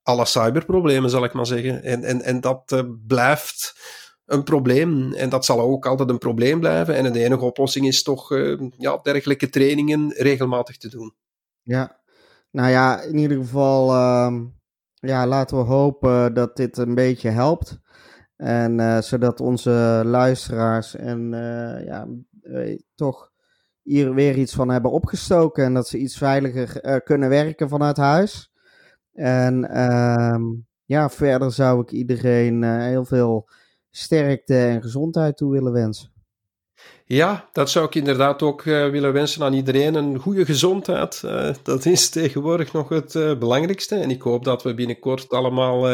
alle 0.04 0.26
cyberproblemen, 0.26 1.10
zal 1.10 1.24
ik 1.24 1.34
maar 1.34 1.46
zeggen. 1.46 1.84
En, 1.84 2.04
en, 2.04 2.22
en 2.22 2.42
dat 2.42 2.72
uh, 2.72 2.82
blijft 3.08 3.76
een 4.26 4.44
probleem. 4.44 5.14
En 5.14 5.30
dat 5.30 5.46
zal 5.46 5.60
ook 5.60 5.86
altijd 5.86 6.10
een 6.10 6.18
probleem 6.18 6.60
blijven. 6.60 6.96
En 6.96 7.14
de 7.14 7.24
enige 7.24 7.46
oplossing 7.46 7.88
is 7.88 8.04
toch 8.04 8.32
uh, 8.32 8.62
ja, 8.78 9.00
dergelijke 9.02 9.50
trainingen 9.50 10.14
regelmatig 10.18 10.78
te 10.78 10.90
doen. 10.90 11.16
Ja, 11.62 12.00
nou 12.52 12.70
ja, 12.70 13.02
in 13.02 13.18
ieder 13.18 13.38
geval 13.38 13.94
uh, 13.94 14.34
ja, 15.08 15.28
laten 15.28 15.58
we 15.58 15.64
hopen 15.64 16.34
dat 16.34 16.56
dit 16.56 16.78
een 16.78 16.96
beetje 16.96 17.30
helpt. 17.30 17.80
En 18.36 18.80
uh, 18.80 18.98
zodat 19.02 19.40
onze 19.40 20.02
luisteraars 20.06 20.96
en 20.96 21.32
uh, 21.34 21.86
ja, 21.86 22.08
uh, 22.44 22.80
toch 22.96 23.32
hier 23.82 24.14
weer 24.14 24.38
iets 24.38 24.54
van 24.54 24.70
hebben 24.70 24.92
opgestoken. 24.92 25.64
En 25.64 25.74
dat 25.74 25.88
ze 25.88 25.98
iets 25.98 26.18
veiliger 26.18 27.02
kunnen 27.02 27.30
werken 27.30 27.70
vanuit 27.70 27.98
huis. 27.98 28.52
En 29.14 29.70
ehm, 29.70 30.42
ja, 30.86 31.10
verder 31.10 31.52
zou 31.52 31.82
ik 31.82 31.92
iedereen 31.92 32.64
heel 32.64 33.06
veel 33.06 33.50
sterkte 33.90 34.58
en 34.58 34.82
gezondheid 34.82 35.38
toe 35.38 35.52
willen 35.52 35.72
wensen. 35.72 36.13
Ja, 37.06 37.50
dat 37.52 37.70
zou 37.70 37.86
ik 37.86 37.96
inderdaad 37.96 38.42
ook 38.42 38.66
uh, 38.66 38.90
willen 38.90 39.14
wensen 39.14 39.44
aan 39.44 39.54
iedereen. 39.54 39.96
Een 39.96 40.20
goede 40.20 40.46
gezondheid, 40.46 41.22
uh, 41.26 41.50
dat 41.64 41.86
is 41.86 42.10
tegenwoordig 42.10 42.74
nog 42.74 42.90
het 42.90 43.16
uh, 43.16 43.38
belangrijkste. 43.38 43.96
En 43.96 44.10
ik 44.10 44.22
hoop 44.22 44.44
dat 44.44 44.64
we 44.64 44.74
binnenkort 44.74 45.30
allemaal 45.30 45.90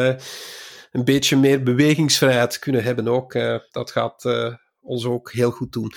een 0.92 1.04
beetje 1.04 1.36
meer 1.36 1.62
bewegingsvrijheid 1.62 2.58
kunnen 2.58 2.82
hebben 2.82 3.08
ook. 3.08 3.32
dat 3.70 3.90
gaat 3.90 4.24
ons 4.80 5.04
ook 5.04 5.32
heel 5.32 5.50
goed 5.50 5.72
doen. 5.72 5.92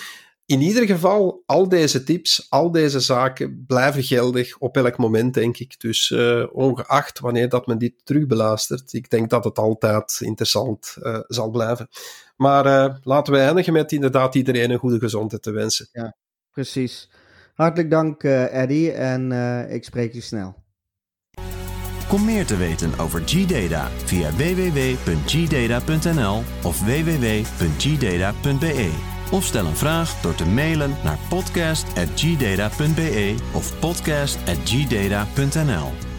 In 0.45 0.61
ieder 0.61 0.85
geval, 0.85 1.43
al 1.45 1.69
deze 1.69 2.03
tips, 2.03 2.45
al 2.49 2.71
deze 2.71 2.99
zaken 2.99 3.63
blijven 3.67 4.03
geldig 4.03 4.57
op 4.57 4.77
elk 4.77 4.97
moment, 4.97 5.33
denk 5.33 5.57
ik. 5.57 5.79
Dus 5.79 6.13
ongeacht 6.51 7.19
wanneer 7.19 7.49
dat 7.49 7.67
men 7.67 7.77
dit 7.77 7.93
terugbelastert, 8.03 8.93
ik 8.93 9.09
denk 9.09 9.29
dat 9.29 9.43
het 9.43 9.57
altijd 9.57 10.19
interessant 10.21 10.97
zal 11.27 11.49
blijven. 11.49 11.89
Maar 12.43 12.65
uh, 12.65 12.95
laten 13.03 13.33
we 13.33 13.39
eindigen 13.39 13.73
met 13.73 13.91
inderdaad 13.91 14.35
iedereen 14.35 14.71
een 14.71 14.79
goede 14.79 14.99
gezondheid 14.99 15.41
te 15.41 15.51
wensen. 15.51 15.87
Ja, 15.91 16.15
precies. 16.51 17.09
Hartelijk 17.53 17.89
dank, 17.89 18.23
uh, 18.23 18.61
Eddie, 18.61 18.91
en 18.91 19.31
uh, 19.31 19.73
ik 19.73 19.83
spreek 19.83 20.13
je 20.13 20.21
snel. 20.21 20.55
Kom 22.07 22.25
meer 22.25 22.45
te 22.45 22.57
weten 22.57 22.99
over 22.99 23.21
G-Data 23.25 23.87
via 23.87 24.31
www.gdata.nl 24.31 26.43
of 26.63 26.85
www.gdata.be. 26.85 28.91
Of 29.31 29.43
stel 29.43 29.65
een 29.65 29.75
vraag 29.75 30.21
door 30.21 30.35
te 30.35 30.45
mailen 30.45 30.95
naar 31.03 31.17
podcast.gdata.be 31.29 33.35
of 33.53 33.79
podcast.gdata.nl. 33.79 36.12